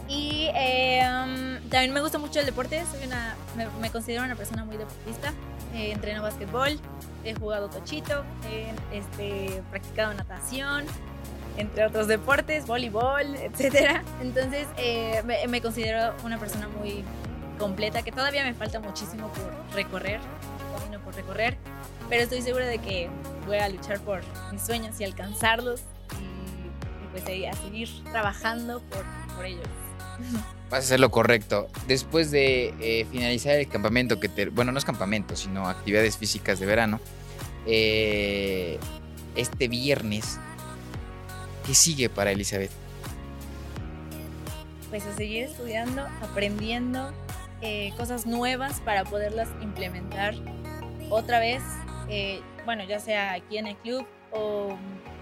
Y 0.07 0.49
em, 0.55 1.59
también 1.69 1.93
me 1.93 2.01
gusta 2.01 2.17
mucho 2.17 2.39
el 2.39 2.45
deporte, 2.45 2.83
soy 2.91 3.05
una, 3.05 3.35
me, 3.79 3.91
considero 3.91 4.23
una 4.23 4.35
persona 4.35 4.65
muy 4.65 4.77
deportista. 4.77 5.33
Eh, 5.75 5.91
entreno 5.91 6.23
básquetbol, 6.23 6.79
he 7.23 7.35
jugado 7.35 7.69
tochito, 7.69 8.23
he 8.49 8.97
este, 8.97 9.61
practicado 9.69 10.13
natación, 10.15 10.85
entre 11.57 11.85
otros 11.85 12.07
deportes, 12.07 12.65
voleibol, 12.65 13.35
etc. 13.35 14.01
Entonces 14.21 14.67
eh, 14.77 15.21
me, 15.47 15.61
considero 15.61 16.15
una 16.23 16.39
persona 16.39 16.67
muy 16.69 17.03
completa, 17.59 18.01
que 18.01 18.11
todavía 18.11 18.43
me 18.43 18.55
falta 18.55 18.79
muchísimo 18.79 19.31
por 19.33 19.75
recorrer, 19.75 20.19
camino 20.75 20.99
por 21.03 21.13
recorrer, 21.13 21.57
pero 22.09 22.23
estoy 22.23 22.41
segura 22.41 22.65
de 22.65 22.79
que 22.79 23.09
voy 23.45 23.57
a 23.57 23.69
luchar 23.69 23.99
por 23.99 24.21
mis 24.51 24.61
sueños 24.61 24.99
y 24.99 25.03
alcanzarlos 25.03 25.81
y, 26.19 27.07
pues 27.11 27.23
a 27.23 27.61
seguir 27.61 27.89
trabajando 28.11 28.81
por, 28.81 29.05
por 29.35 29.45
ellos. 29.45 29.67
Vas 30.69 30.81
a 30.81 30.85
hacer 30.85 30.99
lo 30.99 31.11
correcto. 31.11 31.67
Después 31.87 32.31
de 32.31 32.73
eh, 32.79 33.05
finalizar 33.11 33.55
el 33.55 33.67
campamento, 33.67 34.19
que 34.19 34.29
te, 34.29 34.47
bueno, 34.47 34.71
no 34.71 34.77
es 34.77 34.85
campamento, 34.85 35.35
sino 35.35 35.67
actividades 35.67 36.17
físicas 36.17 36.59
de 36.59 36.65
verano, 36.65 36.99
eh, 37.65 38.79
este 39.35 39.67
viernes, 39.67 40.39
¿qué 41.65 41.73
sigue 41.73 42.09
para 42.09 42.31
Elizabeth? 42.31 42.71
Pues 44.89 45.05
a 45.05 45.15
seguir 45.15 45.43
estudiando, 45.43 46.03
aprendiendo, 46.21 47.11
eh, 47.61 47.93
cosas 47.97 48.25
nuevas 48.25 48.79
para 48.81 49.03
poderlas 49.03 49.49
implementar 49.61 50.33
otra 51.09 51.39
vez, 51.39 51.61
eh, 52.07 52.41
bueno, 52.65 52.83
ya 52.83 52.99
sea 52.99 53.33
aquí 53.33 53.57
en 53.57 53.67
el 53.67 53.75
club 53.77 54.05
o 54.31 54.77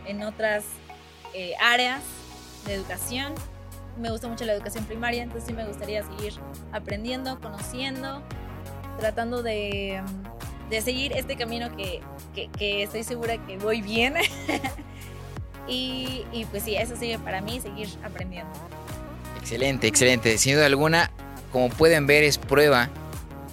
en 0.05 0.21
otras 0.21 0.63
eh, 1.33 1.53
áreas 1.59 2.01
de 2.65 2.75
educación. 2.75 3.33
Me 3.97 4.11
gusta 4.11 4.27
mucho 4.27 4.45
la 4.45 4.53
educación 4.53 4.85
primaria, 4.85 5.23
entonces 5.23 5.47
sí 5.47 5.53
me 5.53 5.65
gustaría 5.65 6.03
seguir 6.03 6.33
aprendiendo, 6.71 7.39
conociendo, 7.41 8.21
tratando 8.99 9.41
de, 9.41 10.03
de 10.69 10.81
seguir 10.81 11.13
este 11.13 11.35
camino 11.35 11.75
que, 11.75 12.01
que, 12.35 12.83
estoy 12.83 13.03
segura 13.03 13.43
que 13.47 13.57
voy 13.57 13.81
bien. 13.81 14.15
y, 15.67 16.25
y 16.31 16.45
pues 16.45 16.63
sí, 16.63 16.75
eso 16.75 16.95
sigue 16.95 17.17
para 17.17 17.41
mí, 17.41 17.59
seguir 17.59 17.87
aprendiendo. 18.03 18.53
Excelente, 19.39 19.87
excelente. 19.87 20.37
Sin 20.37 20.55
duda 20.55 20.67
alguna, 20.67 21.09
como 21.51 21.69
pueden 21.69 22.07
ver, 22.07 22.23
es 22.23 22.37
prueba 22.37 22.89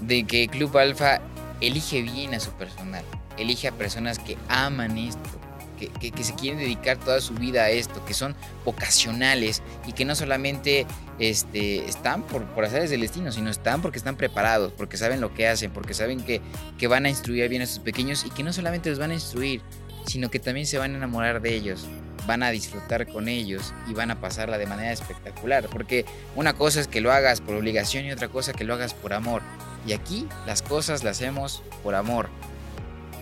de 0.00 0.24
que 0.24 0.48
Club 0.48 0.76
Alfa 0.76 1.20
elige 1.61 2.02
bien 2.02 2.35
a 2.35 2.40
su 2.40 2.50
personal, 2.52 3.04
elige 3.38 3.68
a 3.68 3.72
personas 3.72 4.18
que 4.18 4.37
aman 4.48 4.98
esto, 4.98 5.30
que, 5.78 6.11
que, 6.11 6.24
se 6.24 6.35
quieren 6.35 6.59
dedicar 6.59 6.98
toda 6.98 7.20
su 7.20 7.35
vida 7.35 7.62
a 7.64 7.70
esto, 7.70 8.04
que 8.04 8.14
son 8.14 8.35
vocacionales 8.64 9.62
y 9.87 9.92
que 9.92 10.04
no 10.04 10.14
solamente 10.14 10.87
este, 11.18 11.85
están 11.85 12.22
por, 12.22 12.44
por 12.46 12.64
hacer 12.64 12.88
del 12.88 13.00
destino, 13.00 13.33
sino 13.33 13.50
están 13.50 13.83
porque 13.83 13.98
están 13.98 14.16
preparados, 14.16 14.72
porque 14.72 14.96
saben 14.96 15.20
lo 15.20 15.35
que 15.35 15.48
hacen, 15.48 15.70
porque 15.70 15.94
saben 15.94 16.22
que, 16.22 16.40
que 16.78 16.87
van 16.87 17.07
a 17.07 17.09
instruir 17.09 17.48
bien 17.48 17.62
a 17.62 17.66
sus 17.66 17.80
pequeños 17.80 18.24
y 18.24 18.30
que 18.30 18.42
no 18.42 18.52
solamente 18.52 18.88
los 18.88 18.98
van 18.98 19.11
a 19.11 19.14
instruir, 19.14 19.61
sino 20.07 20.30
que 20.30 20.38
también 20.38 20.66
se 20.66 20.78
van 20.78 20.94
a 20.94 20.96
enamorar 20.96 21.40
de 21.40 21.54
ellos, 21.54 21.87
van 22.26 22.42
a 22.42 22.50
disfrutar 22.50 23.06
con 23.06 23.28
ellos 23.28 23.74
y 23.88 23.94
van 23.94 24.10
a 24.10 24.20
pasarla 24.20 24.58
de 24.58 24.66
manera 24.66 24.92
espectacular. 24.92 25.68
Porque 25.68 26.04
una 26.34 26.54
cosa 26.54 26.80
es 26.80 26.88
que 26.88 27.00
lo 27.00 27.12
hagas 27.12 27.40
por 27.40 27.54
obligación 27.54 28.04
y 28.04 28.12
otra 28.12 28.28
cosa 28.28 28.52
que 28.52 28.64
lo 28.64 28.74
hagas 28.74 28.94
por 28.94 29.12
amor. 29.12 29.42
Y 29.87 29.92
aquí 29.92 30.28
las 30.46 30.62
cosas 30.62 31.04
las 31.04 31.18
hacemos 31.18 31.62
por 31.82 31.94
amor. 31.94 32.28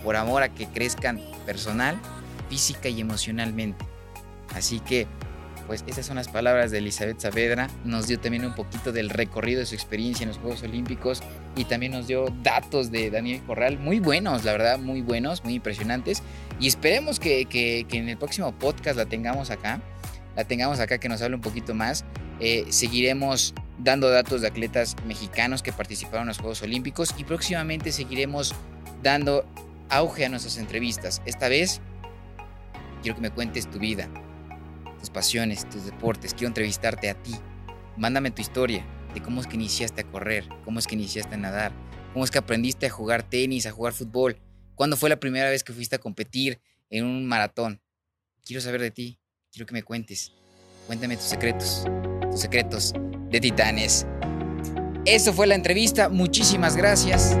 Por 0.03 0.15
amor 0.15 0.43
a 0.43 0.49
que 0.49 0.67
crezcan 0.67 1.21
personal, 1.45 1.99
física 2.49 2.89
y 2.89 3.01
emocionalmente. 3.01 3.85
Así 4.53 4.79
que 4.79 5.07
pues 5.67 5.83
esas 5.87 6.05
son 6.05 6.17
las 6.17 6.27
palabras 6.27 6.71
de 6.71 6.79
Elizabeth 6.79 7.19
Saavedra. 7.19 7.69
Nos 7.85 8.07
dio 8.07 8.19
también 8.19 8.45
un 8.45 8.53
poquito 8.53 8.91
del 8.91 9.09
recorrido 9.09 9.61
de 9.61 9.65
su 9.65 9.75
experiencia 9.75 10.23
en 10.23 10.29
los 10.29 10.37
Juegos 10.37 10.63
Olímpicos 10.63 11.21
y 11.55 11.65
también 11.65 11.91
nos 11.91 12.07
dio 12.07 12.25
datos 12.41 12.91
de 12.91 13.11
Daniel 13.11 13.41
Corral 13.43 13.77
muy 13.77 13.99
buenos, 13.99 14.43
la 14.43 14.53
verdad, 14.53 14.79
muy 14.79 15.01
buenos, 15.01 15.43
muy 15.43 15.55
impresionantes. 15.55 16.23
Y 16.59 16.67
esperemos 16.67 17.19
que, 17.19 17.45
que, 17.45 17.85
en 17.91 18.09
el 18.09 18.17
próximo 18.17 18.51
podcast 18.53 18.97
la 18.97 19.05
tengamos 19.05 19.51
acá, 19.51 19.81
la 20.35 20.45
tengamos 20.45 20.79
acá 20.79 20.97
que 20.97 21.09
nos 21.09 21.21
hable 21.21 21.35
un 21.35 21.41
poquito 21.41 21.75
más. 21.75 22.05
Eh, 22.39 22.65
seguiremos 22.69 23.53
dando 23.77 24.09
datos 24.09 24.41
de 24.41 24.47
atletas 24.47 24.95
mexicanos 25.05 25.61
que 25.61 25.71
participaron 25.71 26.23
en 26.23 26.27
los 26.29 26.39
Juegos 26.39 26.61
Olímpicos 26.63 27.13
y 27.17 27.23
próximamente 27.23 27.91
seguiremos 27.91 28.55
dando 29.03 29.45
auge 29.89 30.25
a 30.25 30.29
nuestras 30.29 30.57
entrevistas. 30.57 31.21
Esta 31.25 31.49
vez 31.49 31.81
quiero 33.01 33.15
que 33.15 33.21
me 33.21 33.29
cuentes 33.29 33.69
tu 33.69 33.77
vida, 33.77 34.09
tus 34.99 35.11
pasiones, 35.11 35.69
tus 35.69 35.85
deportes. 35.85 36.33
Quiero 36.33 36.47
entrevistarte 36.47 37.09
a 37.09 37.13
ti. 37.13 37.35
Mándame 37.95 38.31
tu 38.31 38.41
historia 38.41 38.83
cómo 39.21 39.41
es 39.41 39.47
que 39.47 39.55
iniciaste 39.55 40.01
a 40.01 40.03
correr, 40.05 40.47
cómo 40.63 40.79
es 40.79 40.87
que 40.87 40.95
iniciaste 40.95 41.35
a 41.35 41.37
nadar, 41.37 41.71
cómo 42.13 42.25
es 42.25 42.31
que 42.31 42.37
aprendiste 42.37 42.85
a 42.85 42.89
jugar 42.89 43.23
tenis, 43.23 43.65
a 43.65 43.71
jugar 43.71 43.93
fútbol, 43.93 44.37
cuándo 44.75 44.97
fue 44.97 45.09
la 45.09 45.19
primera 45.19 45.49
vez 45.49 45.63
que 45.63 45.73
fuiste 45.73 45.95
a 45.95 45.99
competir 45.99 46.59
en 46.89 47.05
un 47.05 47.25
maratón. 47.25 47.81
Quiero 48.45 48.61
saber 48.61 48.81
de 48.81 48.91
ti, 48.91 49.19
quiero 49.51 49.65
que 49.65 49.73
me 49.73 49.83
cuentes. 49.83 50.31
Cuéntame 50.87 51.15
tus 51.15 51.25
secretos, 51.25 51.85
tus 52.29 52.41
secretos 52.41 52.93
de 53.29 53.39
titanes. 53.39 54.05
Eso 55.05 55.33
fue 55.33 55.47
la 55.47 55.55
entrevista, 55.55 56.09
muchísimas 56.09 56.75
gracias. 56.75 57.37